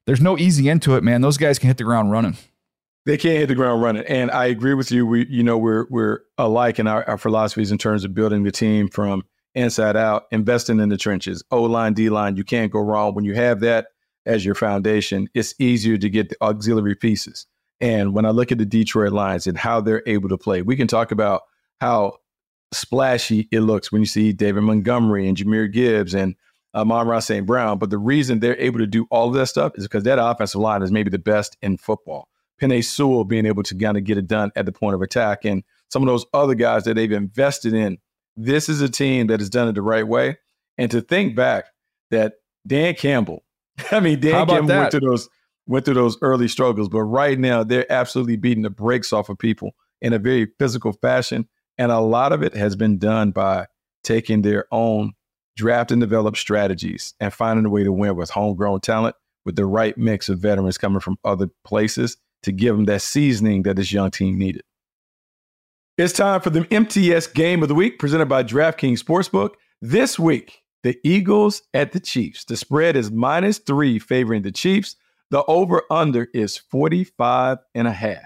There's 0.07 0.21
no 0.21 0.37
easy 0.37 0.69
end 0.69 0.83
to 0.83 0.97
it, 0.97 1.05
man. 1.05 1.21
Those 1.21 1.37
guys 1.37 1.59
can 1.59 1.69
hit 1.69 1.77
the 1.77 1.85
ground 1.85 2.11
running. 2.11 2.37
They 3.05 3.17
can't 3.17 3.39
hit 3.39 3.47
the 3.47 3.55
ground 3.55 3.83
running. 3.83 4.05
And 4.07 4.31
I 4.31 4.47
agree 4.47 4.75
with 4.75 4.91
you. 4.91 5.07
We, 5.07 5.27
you 5.27 5.43
know, 5.43 5.59
we're 5.59 5.87
we're 5.91 6.21
alike 6.39 6.79
in 6.79 6.87
our, 6.87 7.09
our 7.09 7.19
philosophies 7.19 7.71
in 7.71 7.79
terms 7.79 8.05
of 8.05 8.15
building 8.15 8.43
the 8.43 8.53
team 8.53 8.89
from 8.89 9.25
inside 9.55 9.97
out, 9.97 10.25
investing 10.31 10.81
in 10.81 10.89
the 10.89 10.97
trenches, 10.97 11.43
O 11.51 11.63
line, 11.63 11.95
D 11.95 12.09
line. 12.09 12.37
You 12.37 12.45
can't 12.45 12.73
go 12.73 12.81
wrong. 12.81 13.15
When 13.15 13.25
you 13.25 13.35
have 13.35 13.61
that 13.61 13.89
as 14.27 14.45
your 14.45 14.55
foundation, 14.55 15.29
it's 15.35 15.55
easier 15.59 15.97
to 15.99 16.09
get 16.09 16.29
the 16.29 16.37
auxiliary 16.41 16.95
pieces. 16.95 17.47
And 17.81 18.15
when 18.15 18.25
I 18.25 18.31
look 18.31 18.53
at 18.53 18.59
the 18.59 18.65
Detroit 18.65 19.13
Lions 19.13 19.47
and 19.47 19.59
how 19.59 19.81
they're 19.81 20.05
able 20.07 20.29
to 20.29 20.39
play, 20.39 20.63
we 20.63 20.77
can 20.77 20.87
talk 20.87 21.11
about 21.11 21.43
how 21.81 22.19
splashy 22.73 23.49
it 23.51 23.61
looks 23.61 23.91
when 23.91 24.03
you 24.03 24.07
see 24.07 24.33
David 24.33 24.63
Montgomery 24.63 25.29
and 25.29 25.37
Jahmyr 25.37 25.71
Gibbs 25.71 26.15
and 26.15 26.37
uh, 26.75 26.83
Amon-Ra 26.83 27.19
St. 27.19 27.47
Brown. 27.47 27.79
But 27.79 27.91
the 27.91 27.99
reason 27.99 28.41
they're 28.41 28.59
able 28.59 28.79
to 28.79 28.87
do 28.87 29.07
all 29.11 29.29
of 29.29 29.35
that 29.35 29.47
stuff 29.47 29.73
is 29.75 29.85
because 29.85 30.05
that 30.05 30.19
offensive 30.23 30.61
line 30.61 30.83
is 30.83 30.93
maybe 30.93 31.11
the 31.11 31.19
best 31.19 31.57
in 31.61 31.77
football. 31.77 32.29
Penei 32.61 32.85
Sewell 32.85 33.25
being 33.25 33.47
able 33.47 33.65
to 33.65 33.75
kind 33.75 33.97
of 33.97 34.05
get 34.05 34.17
it 34.17 34.29
done 34.29 34.53
at 34.55 34.67
the 34.67 34.73
point 34.73 34.95
of 34.95 35.03
attack, 35.03 35.45
and 35.45 35.65
some 35.91 36.03
of 36.03 36.07
those 36.07 36.25
other 36.33 36.55
guys 36.55 36.85
that 36.85 36.95
they've 36.95 37.11
invested 37.11 37.75
in. 37.75 37.99
This 38.37 38.69
is 38.69 38.81
a 38.81 38.89
team 38.89 39.29
that 39.29 39.41
has 39.41 39.51
done 39.51 39.69
it 39.69 39.75
the 39.75 39.83
right 39.83 40.07
way. 40.07 40.39
And 40.79 40.91
to 40.91 41.01
think 41.01 41.37
back 41.37 41.67
that 42.11 42.35
Dan 42.67 42.95
Campbell, 42.95 43.45
I 43.91 44.01
mean, 44.01 44.21
Dan 44.21 44.47
Campbell 44.47 44.67
that? 44.67 44.79
went 44.79 44.91
through 44.91 45.11
those 45.11 45.29
went 45.67 45.85
through 45.85 45.95
those 45.95 46.19
early 46.23 46.49
struggles, 46.49 46.89
but 46.89 47.03
right 47.03 47.39
now 47.39 47.63
they're 47.63 47.91
absolutely 47.91 48.37
beating 48.37 48.63
the 48.65 48.71
brakes 48.71 49.13
off 49.13 49.29
of 49.29 49.39
people 49.39 49.75
in 50.01 50.13
a 50.13 50.19
very 50.19 50.49
physical 50.59 50.93
fashion. 50.93 51.49
And 51.79 51.93
a 51.93 52.01
lot 52.01 52.33
of 52.33 52.43
it 52.43 52.55
has 52.55 52.77
been 52.77 52.99
done 52.99 53.31
by 53.31 53.67
taking 54.03 54.43
their 54.43 54.67
own 54.73 55.13
draft 55.57 55.93
and 55.93 56.01
develop 56.01 56.37
strategies 56.37 57.15
and 57.21 57.33
finding 57.33 57.65
a 57.65 57.71
way 57.71 57.85
to 57.85 57.93
win 57.93 58.17
with 58.17 58.31
homegrown 58.31 58.81
talent, 58.81 59.17
with 59.45 59.57
the 59.57 59.67
right 59.67 59.97
mix 59.97 60.29
of 60.29 60.39
veterans 60.39 60.79
coming 60.79 61.01
from 61.01 61.19
other 61.25 61.49
places 61.65 62.17
to 62.43 62.53
give 62.53 62.77
them 62.77 62.87
that 62.87 63.03
seasoning 63.03 63.63
that 63.63 63.77
this 63.77 63.93
young 63.93 64.11
team 64.11 64.39
needed. 64.39 64.63
It's 65.99 66.15
time 66.15 66.41
for 66.41 66.49
the 66.49 66.67
MTS 66.75 67.27
Game 67.27 67.63
of 67.63 67.69
the 67.69 67.75
Week 67.75 67.99
presented 67.99 68.25
by 68.25 68.43
DraftKings 68.43 69.05
Sportsbook. 69.05 69.57
This 69.83 70.19
week, 70.19 70.63
the 70.83 70.99
Eagles 71.05 71.61
at 71.75 71.93
the 71.93 72.01
Chiefs. 72.01 72.47
The 72.47 72.57
spread 72.57 72.97
is 72.97 73.11
minus 73.11 73.59
three 73.59 73.99
favoring 73.99 74.41
the 74.41 74.53
Chiefs. 74.53 74.97
The 75.31 75.45
over 75.45 75.83
under 75.91 76.29
is 76.33 76.57
45 76.57 77.59
and 77.75 77.87
a 77.87 77.93
half. 77.93 78.25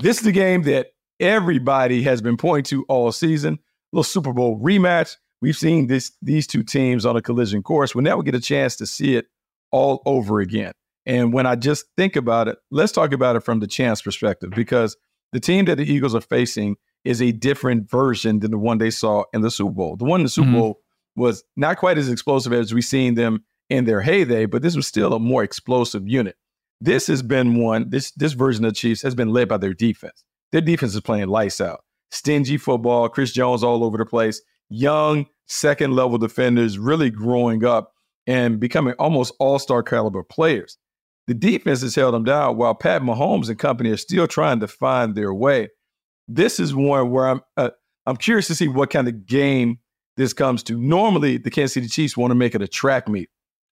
This 0.00 0.18
is 0.18 0.24
the 0.24 0.32
game 0.32 0.62
that 0.64 0.88
everybody 1.20 2.02
has 2.02 2.20
been 2.20 2.36
pointing 2.36 2.64
to 2.76 2.84
all 2.88 3.12
season. 3.12 3.54
A 3.54 3.58
little 3.92 4.02
Super 4.02 4.32
Bowl 4.32 4.58
rematch. 4.60 5.14
We've 5.40 5.56
seen 5.56 5.86
this 5.86 6.10
these 6.22 6.48
two 6.48 6.64
teams 6.64 7.06
on 7.06 7.14
a 7.14 7.22
collision 7.22 7.62
course. 7.62 7.94
We'll 7.94 8.02
never 8.02 8.24
get 8.24 8.34
a 8.34 8.40
chance 8.40 8.74
to 8.76 8.86
see 8.86 9.14
it 9.14 9.26
all 9.70 10.02
over 10.06 10.40
again. 10.40 10.72
And 11.06 11.32
when 11.32 11.46
I 11.46 11.54
just 11.54 11.84
think 11.96 12.16
about 12.16 12.48
it, 12.48 12.58
let's 12.72 12.90
talk 12.90 13.12
about 13.12 13.36
it 13.36 13.44
from 13.44 13.60
the 13.60 13.68
chance 13.68 14.02
perspective 14.02 14.50
because 14.50 14.96
the 15.32 15.38
team 15.38 15.66
that 15.66 15.76
the 15.76 15.84
Eagles 15.84 16.12
are 16.12 16.20
facing 16.20 16.76
is 17.04 17.22
a 17.22 17.32
different 17.32 17.88
version 17.90 18.40
than 18.40 18.50
the 18.50 18.58
one 18.58 18.78
they 18.78 18.90
saw 18.90 19.24
in 19.32 19.40
the 19.40 19.50
Super 19.50 19.72
Bowl. 19.72 19.96
The 19.96 20.04
one 20.04 20.20
in 20.20 20.24
the 20.24 20.30
Super 20.30 20.48
mm-hmm. 20.48 20.58
Bowl 20.58 20.80
was 21.14 21.44
not 21.56 21.78
quite 21.78 21.98
as 21.98 22.08
explosive 22.08 22.52
as 22.52 22.74
we've 22.74 22.84
seen 22.84 23.14
them 23.14 23.44
in 23.70 23.84
their 23.84 24.00
heyday, 24.00 24.46
but 24.46 24.62
this 24.62 24.76
was 24.76 24.86
still 24.86 25.12
a 25.14 25.18
more 25.18 25.42
explosive 25.42 26.06
unit. 26.06 26.36
This 26.80 27.06
has 27.06 27.22
been 27.22 27.56
one, 27.56 27.88
this 27.90 28.10
this 28.12 28.32
version 28.32 28.64
of 28.64 28.74
Chiefs 28.74 29.02
has 29.02 29.14
been 29.14 29.30
led 29.30 29.48
by 29.48 29.56
their 29.56 29.72
defense. 29.72 30.24
Their 30.52 30.60
defense 30.60 30.94
is 30.94 31.00
playing 31.00 31.28
lights 31.28 31.60
out. 31.60 31.80
Stingy 32.10 32.58
football, 32.58 33.08
Chris 33.08 33.32
Jones 33.32 33.64
all 33.64 33.82
over 33.82 33.96
the 33.96 34.06
place, 34.06 34.42
young 34.68 35.26
second 35.46 35.94
level 35.94 36.18
defenders 36.18 36.78
really 36.78 37.10
growing 37.10 37.64
up 37.64 37.92
and 38.26 38.60
becoming 38.60 38.94
almost 38.98 39.34
all-star 39.38 39.82
caliber 39.82 40.22
players. 40.22 40.78
The 41.26 41.34
defense 41.34 41.82
has 41.82 41.94
held 41.94 42.14
them 42.14 42.24
down 42.24 42.56
while 42.56 42.74
Pat 42.74 43.02
Mahomes 43.02 43.48
and 43.48 43.58
company 43.58 43.90
are 43.90 43.96
still 43.96 44.26
trying 44.26 44.60
to 44.60 44.68
find 44.68 45.14
their 45.14 45.32
way. 45.34 45.68
This 46.28 46.58
is 46.60 46.74
one 46.74 47.10
where 47.10 47.28
I'm 47.28 47.40
uh, 47.56 47.70
I'm 48.06 48.16
curious 48.16 48.46
to 48.48 48.54
see 48.54 48.68
what 48.68 48.90
kind 48.90 49.08
of 49.08 49.26
game 49.26 49.78
this 50.16 50.32
comes 50.32 50.62
to. 50.64 50.78
Normally, 50.78 51.38
the 51.38 51.50
Kansas 51.50 51.74
City 51.74 51.88
Chiefs 51.88 52.16
want 52.16 52.30
to 52.30 52.34
make 52.34 52.54
it 52.54 52.62
a 52.62 52.68
track 52.68 53.08
meet. 53.08 53.28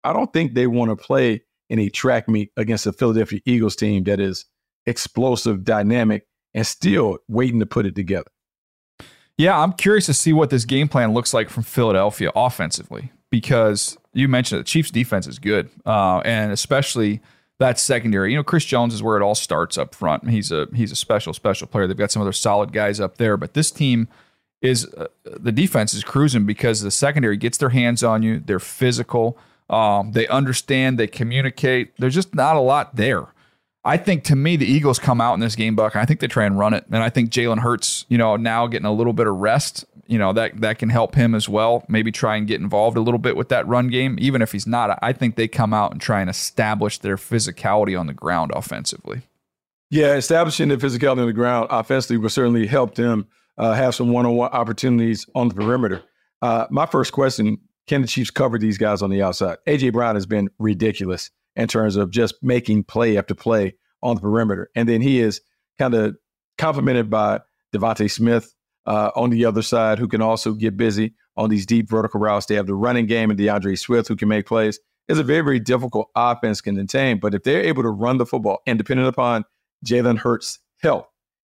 I 0.04 0.12
don't 0.12 0.32
think 0.32 0.54
they 0.54 0.66
want 0.66 0.90
to 0.90 0.96
play 0.96 1.42
in 1.68 1.78
a 1.78 1.88
track 1.88 2.28
meet 2.28 2.50
against 2.56 2.86
a 2.86 2.92
Philadelphia 2.92 3.40
Eagles 3.44 3.76
team 3.76 4.04
that 4.04 4.20
is 4.20 4.46
explosive, 4.86 5.64
dynamic, 5.64 6.26
and 6.54 6.66
still 6.66 7.18
waiting 7.28 7.60
to 7.60 7.66
put 7.66 7.86
it 7.86 7.94
together. 7.94 8.30
Yeah, 9.36 9.58
I'm 9.58 9.72
curious 9.72 10.06
to 10.06 10.14
see 10.14 10.32
what 10.32 10.50
this 10.50 10.64
game 10.64 10.88
plan 10.88 11.14
looks 11.14 11.32
like 11.32 11.48
from 11.48 11.62
Philadelphia 11.62 12.30
offensively 12.34 13.12
because 13.30 13.96
you 14.12 14.26
mentioned 14.26 14.60
the 14.60 14.64
Chiefs 14.64 14.90
defense 14.90 15.26
is 15.26 15.38
good, 15.38 15.70
uh, 15.86 16.18
and 16.24 16.50
especially 16.50 17.20
that 17.58 17.78
secondary. 17.78 18.30
You 18.30 18.36
know, 18.36 18.44
Chris 18.44 18.64
Jones 18.64 18.94
is 18.94 19.02
where 19.02 19.16
it 19.16 19.22
all 19.22 19.34
starts 19.34 19.76
up 19.76 19.94
front. 19.94 20.28
He's 20.30 20.52
a 20.52 20.68
he's 20.74 20.92
a 20.92 20.96
special 20.96 21.32
special 21.32 21.66
player. 21.66 21.86
They've 21.86 21.96
got 21.96 22.10
some 22.10 22.22
other 22.22 22.32
solid 22.32 22.72
guys 22.72 23.00
up 23.00 23.18
there, 23.18 23.36
but 23.36 23.54
this 23.54 23.70
team 23.70 24.08
is 24.62 24.86
uh, 24.94 25.06
the 25.24 25.52
defense 25.52 25.94
is 25.94 26.04
cruising 26.04 26.46
because 26.46 26.80
the 26.80 26.90
secondary 26.90 27.36
gets 27.36 27.58
their 27.58 27.68
hands 27.70 28.02
on 28.02 28.22
you. 28.22 28.40
They're 28.40 28.58
physical. 28.58 29.38
Um, 29.70 30.12
they 30.12 30.26
understand. 30.28 30.98
They 30.98 31.06
communicate. 31.06 31.96
There's 31.98 32.14
just 32.14 32.34
not 32.34 32.56
a 32.56 32.60
lot 32.60 32.96
there. 32.96 33.26
I 33.84 33.96
think 33.96 34.24
to 34.24 34.36
me, 34.36 34.56
the 34.56 34.66
Eagles 34.66 34.98
come 34.98 35.20
out 35.20 35.34
in 35.34 35.40
this 35.40 35.54
game, 35.54 35.76
Buck. 35.76 35.96
I 35.96 36.04
think 36.04 36.20
they 36.20 36.26
try 36.26 36.44
and 36.44 36.58
run 36.58 36.74
it, 36.74 36.84
and 36.90 37.02
I 37.02 37.10
think 37.10 37.30
Jalen 37.30 37.60
Hurts, 37.60 38.04
you 38.08 38.18
know, 38.18 38.36
now 38.36 38.66
getting 38.66 38.86
a 38.86 38.92
little 38.92 39.12
bit 39.12 39.26
of 39.26 39.36
rest, 39.36 39.84
you 40.08 40.18
know, 40.18 40.32
that 40.32 40.60
that 40.60 40.78
can 40.78 40.88
help 40.88 41.14
him 41.14 41.34
as 41.34 41.48
well. 41.48 41.84
Maybe 41.88 42.10
try 42.10 42.36
and 42.36 42.46
get 42.46 42.60
involved 42.60 42.96
a 42.96 43.00
little 43.00 43.18
bit 43.18 43.36
with 43.36 43.50
that 43.50 43.68
run 43.68 43.88
game, 43.88 44.16
even 44.18 44.42
if 44.42 44.52
he's 44.52 44.66
not. 44.66 44.98
I 45.02 45.12
think 45.12 45.36
they 45.36 45.46
come 45.46 45.72
out 45.72 45.92
and 45.92 46.00
try 46.00 46.20
and 46.20 46.30
establish 46.30 46.98
their 46.98 47.16
physicality 47.16 47.98
on 47.98 48.06
the 48.06 48.14
ground 48.14 48.50
offensively. 48.54 49.22
Yeah, 49.90 50.14
establishing 50.14 50.68
the 50.68 50.76
physicality 50.76 51.20
on 51.20 51.26
the 51.26 51.32
ground 51.32 51.68
offensively 51.70 52.16
will 52.16 52.30
certainly 52.30 52.66
help 52.66 52.94
them 52.94 53.26
uh, 53.58 53.74
have 53.74 53.94
some 53.94 54.10
one-on-one 54.10 54.50
opportunities 54.50 55.26
on 55.34 55.48
the 55.48 55.54
perimeter. 55.54 56.02
Uh, 56.42 56.66
my 56.70 56.86
first 56.86 57.12
question: 57.12 57.58
Can 57.86 58.00
the 58.00 58.08
Chiefs 58.08 58.30
cover 58.30 58.58
these 58.58 58.78
guys 58.78 59.02
on 59.02 59.10
the 59.10 59.22
outside? 59.22 59.58
AJ 59.66 59.92
Brown 59.92 60.14
has 60.14 60.26
been 60.26 60.48
ridiculous 60.58 61.30
in 61.54 61.68
terms 61.68 61.96
of 61.96 62.10
just 62.10 62.34
making 62.42 62.84
play 62.84 63.18
after 63.18 63.34
play 63.34 63.74
on 64.02 64.14
the 64.14 64.20
perimeter. 64.20 64.70
And 64.74 64.88
then 64.88 65.02
he 65.02 65.20
is 65.20 65.40
kind 65.78 65.92
of 65.92 66.16
complemented 66.56 67.10
by 67.10 67.40
DeVonta 67.74 68.10
Smith 68.10 68.54
uh, 68.88 69.10
on 69.14 69.28
the 69.28 69.44
other 69.44 69.60
side, 69.60 69.98
who 69.98 70.08
can 70.08 70.22
also 70.22 70.54
get 70.54 70.76
busy 70.76 71.14
on 71.36 71.50
these 71.50 71.66
deep 71.66 71.88
vertical 71.88 72.18
routes. 72.18 72.46
They 72.46 72.54
have 72.54 72.66
the 72.66 72.74
running 72.74 73.06
game 73.06 73.30
and 73.30 73.38
D'Andre 73.38 73.76
Swift, 73.76 74.08
who 74.08 74.16
can 74.16 74.28
make 74.28 74.46
plays. 74.46 74.80
It's 75.08 75.18
a 75.18 75.22
very, 75.22 75.42
very 75.42 75.60
difficult 75.60 76.08
offense 76.16 76.62
can 76.62 76.76
contain. 76.76 77.20
But 77.20 77.34
if 77.34 77.42
they're 77.42 77.62
able 77.62 77.82
to 77.82 77.90
run 77.90 78.16
the 78.16 78.24
football 78.24 78.60
and 78.66 78.78
depending 78.78 79.06
upon 79.06 79.44
Jalen 79.86 80.18
Hurts' 80.18 80.58
health, 80.80 81.06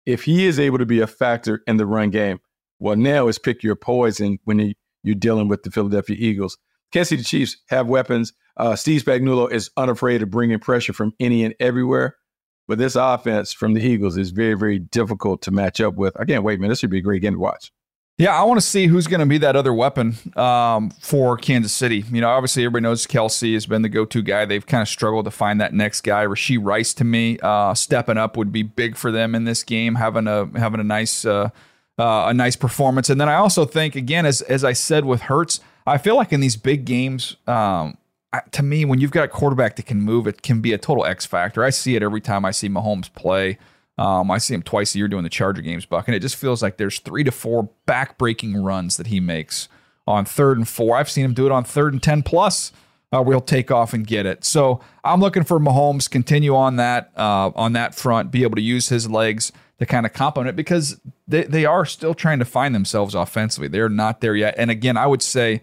if 0.05 0.23
he 0.23 0.47
is 0.47 0.59
able 0.59 0.79
to 0.79 0.85
be 0.85 0.99
a 0.99 1.07
factor 1.07 1.61
in 1.67 1.77
the 1.77 1.85
run 1.85 2.09
game, 2.09 2.39
well, 2.79 2.95
now 2.95 3.27
it's 3.27 3.37
pick 3.37 3.61
your 3.61 3.75
poison 3.75 4.39
when 4.45 4.73
you're 5.03 5.15
dealing 5.15 5.47
with 5.47 5.61
the 5.61 5.69
Philadelphia 5.69 6.15
Eagles. 6.19 6.57
Kansas 6.91 7.09
City 7.09 7.23
Chiefs 7.23 7.57
have 7.69 7.87
weapons. 7.87 8.33
Uh, 8.55 8.75
Steve 8.75 9.03
Spagnuolo 9.03 9.51
is 9.51 9.69
unafraid 9.77 10.23
of 10.23 10.31
bringing 10.31 10.59
pressure 10.59 10.93
from 10.93 11.13
any 11.19 11.43
and 11.43 11.53
everywhere. 11.59 12.15
But 12.67 12.77
this 12.77 12.95
offense 12.95 13.53
from 13.53 13.73
the 13.73 13.81
Eagles 13.81 14.17
is 14.17 14.31
very, 14.31 14.55
very 14.55 14.79
difficult 14.79 15.41
to 15.43 15.51
match 15.51 15.79
up 15.79 15.95
with. 15.95 16.19
I 16.19 16.25
can't 16.25 16.43
wait, 16.43 16.59
man. 16.59 16.69
This 16.69 16.79
should 16.79 16.89
be 16.89 16.97
a 16.97 17.01
great 17.01 17.21
game 17.21 17.33
to 17.33 17.39
watch. 17.39 17.71
Yeah, 18.17 18.35
I 18.35 18.43
want 18.45 18.59
to 18.59 18.65
see 18.65 18.87
who's 18.87 19.05
going 19.05 19.19
to 19.19 19.27
be 19.27 19.37
that 19.37 19.55
other 19.55 19.71
weapon 19.71 20.15
um, 20.35 20.89
for 20.99 21.37
Kansas 21.37 21.71
City. 21.71 22.03
You 22.11 22.19
know, 22.19 22.29
obviously 22.29 22.63
everybody 22.63 22.81
knows 22.81 23.05
Kelce 23.05 23.53
has 23.53 23.67
been 23.67 23.83
the 23.83 23.89
go-to 23.89 24.23
guy. 24.23 24.43
They've 24.45 24.65
kind 24.65 24.81
of 24.81 24.87
struggled 24.87 25.25
to 25.25 25.31
find 25.31 25.61
that 25.61 25.71
next 25.71 26.01
guy. 26.01 26.25
Rashee 26.25 26.57
Rice, 26.59 26.95
to 26.95 27.03
me, 27.03 27.37
uh, 27.43 27.75
stepping 27.75 28.17
up 28.17 28.35
would 28.35 28.51
be 28.51 28.63
big 28.63 28.97
for 28.97 29.11
them 29.11 29.35
in 29.35 29.43
this 29.43 29.63
game, 29.63 29.93
having 29.95 30.27
a 30.27 30.49
having 30.57 30.79
a 30.79 30.83
nice 30.83 31.25
uh, 31.25 31.49
uh, 31.99 32.25
a 32.27 32.33
nice 32.33 32.55
performance. 32.55 33.11
And 33.11 33.21
then 33.21 33.29
I 33.29 33.35
also 33.35 33.65
think, 33.65 33.95
again, 33.95 34.25
as 34.25 34.41
as 34.41 34.63
I 34.63 34.73
said 34.73 35.05
with 35.05 35.21
Hurts, 35.21 35.59
I 35.85 35.99
feel 35.99 36.15
like 36.15 36.33
in 36.33 36.39
these 36.39 36.55
big 36.55 36.85
games, 36.85 37.37
um, 37.45 37.99
to 38.51 38.63
me, 38.63 38.85
when 38.85 38.99
you've 38.99 39.11
got 39.11 39.25
a 39.25 39.27
quarterback 39.27 39.75
that 39.75 39.85
can 39.85 40.01
move, 40.01 40.27
it 40.27 40.41
can 40.41 40.61
be 40.61 40.73
a 40.73 40.77
total 40.77 41.05
X 41.05 41.25
factor. 41.25 41.63
I 41.63 41.69
see 41.69 41.95
it 41.95 42.03
every 42.03 42.21
time 42.21 42.45
I 42.45 42.51
see 42.51 42.69
Mahomes 42.69 43.13
play. 43.13 43.57
Um, 43.97 44.29
I 44.29 44.37
see 44.37 44.53
him 44.53 44.61
twice 44.61 44.93
a 44.93 44.99
year 44.99 45.07
doing 45.07 45.23
the 45.23 45.29
Charger 45.29 45.61
games, 45.61 45.85
Buck, 45.85 46.07
and 46.07 46.15
it 46.15 46.19
just 46.19 46.35
feels 46.35 46.61
like 46.61 46.77
there's 46.77 46.99
three 46.99 47.23
to 47.23 47.31
four 47.31 47.69
back-breaking 47.85 48.55
runs 48.55 48.97
that 48.97 49.07
he 49.07 49.19
makes 49.19 49.67
on 50.05 50.23
third 50.23 50.57
and 50.57 50.67
four. 50.67 50.95
I've 50.95 51.09
seen 51.09 51.25
him 51.25 51.33
do 51.33 51.45
it 51.47 51.51
on 51.51 51.63
third 51.63 51.93
and 51.93 52.03
ten 52.03 52.21
plus, 52.21 52.71
uh, 53.11 53.23
he'll 53.23 53.41
take 53.41 53.71
off 53.71 53.93
and 53.93 54.05
get 54.05 54.25
it. 54.25 54.43
So 54.43 54.81
I'm 55.03 55.19
looking 55.19 55.43
for 55.43 55.59
Mahomes 55.59 56.09
continue 56.09 56.55
on 56.55 56.75
that 56.75 57.11
uh, 57.17 57.51
on 57.55 57.73
that 57.73 57.95
front, 57.95 58.31
be 58.31 58.43
able 58.43 58.55
to 58.55 58.61
use 58.61 58.89
his 58.89 59.09
legs 59.09 59.51
to 59.79 59.85
kind 59.85 60.05
of 60.05 60.13
complement 60.13 60.49
it 60.49 60.55
because 60.55 60.99
they 61.27 61.43
they 61.43 61.65
are 61.65 61.85
still 61.85 62.13
trying 62.13 62.39
to 62.39 62.45
find 62.45 62.75
themselves 62.75 63.15
offensively. 63.15 63.67
They're 63.67 63.89
not 63.89 64.21
there 64.21 64.35
yet. 64.35 64.55
And 64.57 64.69
again, 64.69 64.97
I 64.97 65.07
would 65.07 65.21
say 65.21 65.61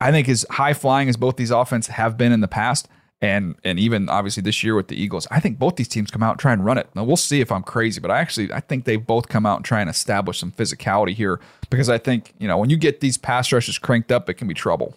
I 0.00 0.10
think 0.10 0.28
as 0.28 0.44
high 0.50 0.74
flying 0.74 1.08
as 1.08 1.16
both 1.16 1.36
these 1.36 1.50
offenses 1.50 1.94
have 1.94 2.16
been 2.18 2.32
in 2.32 2.40
the 2.40 2.48
past, 2.48 2.88
and 3.20 3.56
and 3.64 3.78
even 3.78 4.08
obviously 4.08 4.42
this 4.42 4.62
year 4.62 4.74
with 4.74 4.88
the 4.88 5.00
Eagles, 5.00 5.26
I 5.30 5.40
think 5.40 5.58
both 5.58 5.76
these 5.76 5.88
teams 5.88 6.10
come 6.10 6.22
out 6.22 6.32
and 6.32 6.40
try 6.40 6.52
and 6.52 6.64
run 6.64 6.78
it. 6.78 6.88
Now 6.94 7.04
we'll 7.04 7.16
see 7.16 7.40
if 7.40 7.50
I'm 7.50 7.62
crazy, 7.62 8.00
but 8.00 8.10
I 8.10 8.18
actually 8.18 8.52
I 8.52 8.60
think 8.60 8.84
they 8.84 8.96
both 8.96 9.28
come 9.28 9.46
out 9.46 9.56
and 9.56 9.64
try 9.64 9.80
and 9.80 9.88
establish 9.88 10.38
some 10.38 10.52
physicality 10.52 11.14
here 11.14 11.40
because 11.70 11.88
I 11.88 11.98
think 11.98 12.34
you 12.38 12.46
know 12.46 12.58
when 12.58 12.68
you 12.68 12.76
get 12.76 13.00
these 13.00 13.16
pass 13.16 13.50
rushes 13.52 13.78
cranked 13.78 14.12
up, 14.12 14.28
it 14.28 14.34
can 14.34 14.48
be 14.48 14.54
trouble. 14.54 14.96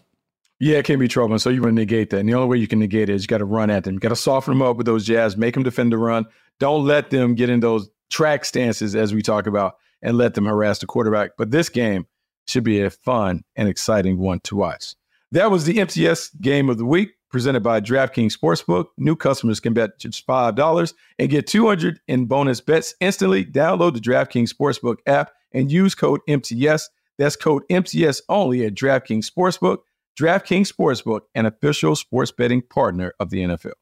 Yeah, 0.59 0.77
it 0.79 0.85
can 0.85 0.99
be 0.99 1.07
trouble. 1.07 1.33
And 1.33 1.41
so 1.41 1.49
you 1.49 1.61
want 1.61 1.71
to 1.71 1.75
negate 1.75 2.09
that. 2.09 2.19
And 2.19 2.27
the 2.27 2.33
only 2.33 2.49
way 2.49 2.57
you 2.57 2.67
can 2.67 2.79
negate 2.79 3.09
it 3.09 3.13
is 3.13 3.23
you 3.23 3.27
got 3.27 3.37
to 3.37 3.45
run 3.45 3.69
at 3.69 3.85
them. 3.85 3.93
You 3.93 3.99
got 4.01 4.09
to 4.09 4.15
soften 4.17 4.51
them 4.51 4.61
up 4.61 4.75
with 4.75 4.85
those 4.85 5.05
jabs, 5.05 5.37
make 5.37 5.53
them 5.53 5.63
defend 5.63 5.93
the 5.93 5.97
run. 5.97 6.25
Don't 6.59 6.85
let 6.85 7.11
them 7.11 7.33
get 7.33 7.49
in 7.49 7.61
those 7.61 7.89
track 8.09 8.43
stances 8.43 8.93
as 8.93 9.13
we 9.13 9.21
talk 9.21 9.47
about 9.47 9.77
and 10.01 10.17
let 10.17 10.33
them 10.33 10.45
harass 10.45 10.79
the 10.79 10.85
quarterback. 10.85 11.31
But 11.37 11.51
this 11.51 11.69
game 11.69 12.07
should 12.47 12.63
be 12.63 12.81
a 12.81 12.89
fun 12.89 13.43
and 13.55 13.67
exciting 13.67 14.17
one 14.17 14.39
to 14.41 14.55
watch. 14.55 14.95
That 15.31 15.51
was 15.51 15.65
the 15.65 15.79
MTS 15.79 16.29
game 16.41 16.69
of 16.69 16.77
the 16.77 16.85
week 16.85 17.11
presented 17.29 17.61
by 17.61 17.79
DraftKings 17.79 18.35
Sportsbook. 18.35 18.87
New 18.97 19.15
customers 19.15 19.59
can 19.59 19.73
bet 19.73 19.99
just 19.99 20.25
$5 20.25 20.93
and 21.19 21.29
get 21.29 21.47
200 21.47 21.99
in 22.07 22.25
bonus 22.25 22.61
bets 22.61 22.95
instantly. 22.99 23.45
Download 23.45 23.93
the 23.93 23.99
DraftKings 23.99 24.51
Sportsbook 24.53 24.97
app 25.05 25.31
and 25.51 25.71
use 25.71 25.95
code 25.95 26.21
MTS. 26.27 26.89
That's 27.17 27.35
code 27.35 27.63
MTS 27.69 28.21
only 28.29 28.65
at 28.65 28.73
DraftKings 28.73 29.29
Sportsbook. 29.29 29.79
DraftKings 30.19 30.73
Sportsbook, 30.73 31.21
an 31.35 31.45
official 31.45 31.95
sports 31.95 32.31
betting 32.31 32.61
partner 32.61 33.13
of 33.19 33.29
the 33.29 33.43
NFL. 33.43 33.73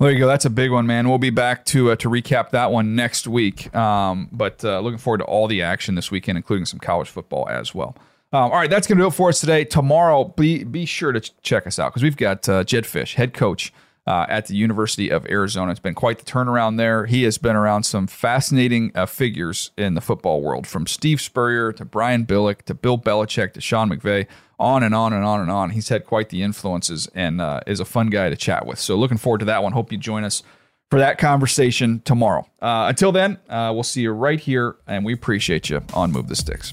There 0.00 0.10
you 0.10 0.18
go. 0.18 0.26
That's 0.26 0.44
a 0.44 0.50
big 0.50 0.72
one, 0.72 0.86
man. 0.86 1.08
We'll 1.08 1.18
be 1.18 1.30
back 1.30 1.64
to 1.66 1.92
uh, 1.92 1.96
to 1.96 2.10
recap 2.10 2.50
that 2.50 2.72
one 2.72 2.96
next 2.96 3.28
week. 3.28 3.74
Um, 3.74 4.28
but 4.32 4.64
uh, 4.64 4.80
looking 4.80 4.98
forward 4.98 5.18
to 5.18 5.24
all 5.24 5.46
the 5.46 5.62
action 5.62 5.94
this 5.94 6.10
weekend, 6.10 6.36
including 6.36 6.66
some 6.66 6.80
college 6.80 7.08
football 7.08 7.48
as 7.48 7.74
well. 7.74 7.96
Um, 8.32 8.50
all 8.50 8.58
right, 8.58 8.68
that's 8.68 8.88
going 8.88 8.98
to 8.98 9.04
do 9.04 9.06
it 9.06 9.12
for 9.12 9.28
us 9.28 9.40
today. 9.40 9.64
Tomorrow, 9.64 10.24
be 10.24 10.64
be 10.64 10.84
sure 10.84 11.12
to 11.12 11.20
ch- 11.20 11.32
check 11.42 11.68
us 11.68 11.78
out 11.78 11.92
because 11.92 12.02
we've 12.02 12.16
got 12.16 12.48
uh, 12.48 12.64
Jedd 12.64 12.84
Fisch, 12.84 13.14
head 13.14 13.32
coach 13.34 13.72
uh, 14.06 14.26
at 14.28 14.46
the 14.46 14.56
University 14.56 15.10
of 15.10 15.26
Arizona. 15.26 15.70
It's 15.70 15.80
been 15.80 15.94
quite 15.94 16.18
the 16.18 16.24
turnaround 16.24 16.76
there. 16.76 17.06
He 17.06 17.22
has 17.24 17.38
been 17.38 17.56
around 17.56 17.84
some 17.84 18.06
fascinating 18.06 18.92
uh, 18.94 19.06
figures 19.06 19.70
in 19.76 19.94
the 19.94 20.00
football 20.00 20.42
world, 20.42 20.66
from 20.66 20.86
Steve 20.86 21.20
Spurrier 21.20 21.72
to 21.72 21.84
Brian 21.84 22.26
Billick 22.26 22.62
to 22.62 22.74
Bill 22.74 22.98
Belichick 22.98 23.52
to 23.54 23.60
Sean 23.60 23.90
McVay, 23.90 24.26
on 24.58 24.82
and 24.82 24.94
on 24.94 25.12
and 25.12 25.24
on 25.24 25.40
and 25.40 25.50
on. 25.50 25.70
He's 25.70 25.88
had 25.88 26.04
quite 26.04 26.28
the 26.28 26.42
influences 26.42 27.08
and 27.14 27.40
uh, 27.40 27.60
is 27.66 27.80
a 27.80 27.84
fun 27.84 28.08
guy 28.08 28.30
to 28.30 28.36
chat 28.36 28.66
with. 28.66 28.78
So 28.78 28.96
looking 28.96 29.18
forward 29.18 29.38
to 29.38 29.46
that 29.46 29.62
one. 29.62 29.72
Hope 29.72 29.90
you 29.90 29.98
join 29.98 30.24
us 30.24 30.42
for 30.90 30.98
that 30.98 31.18
conversation 31.18 32.00
tomorrow. 32.04 32.46
Uh, 32.60 32.86
until 32.88 33.10
then, 33.10 33.38
uh, 33.48 33.72
we'll 33.74 33.82
see 33.82 34.02
you 34.02 34.12
right 34.12 34.38
here, 34.38 34.76
and 34.86 35.04
we 35.04 35.12
appreciate 35.12 35.70
you 35.70 35.82
on 35.92 36.12
Move 36.12 36.28
the 36.28 36.36
Sticks. 36.36 36.72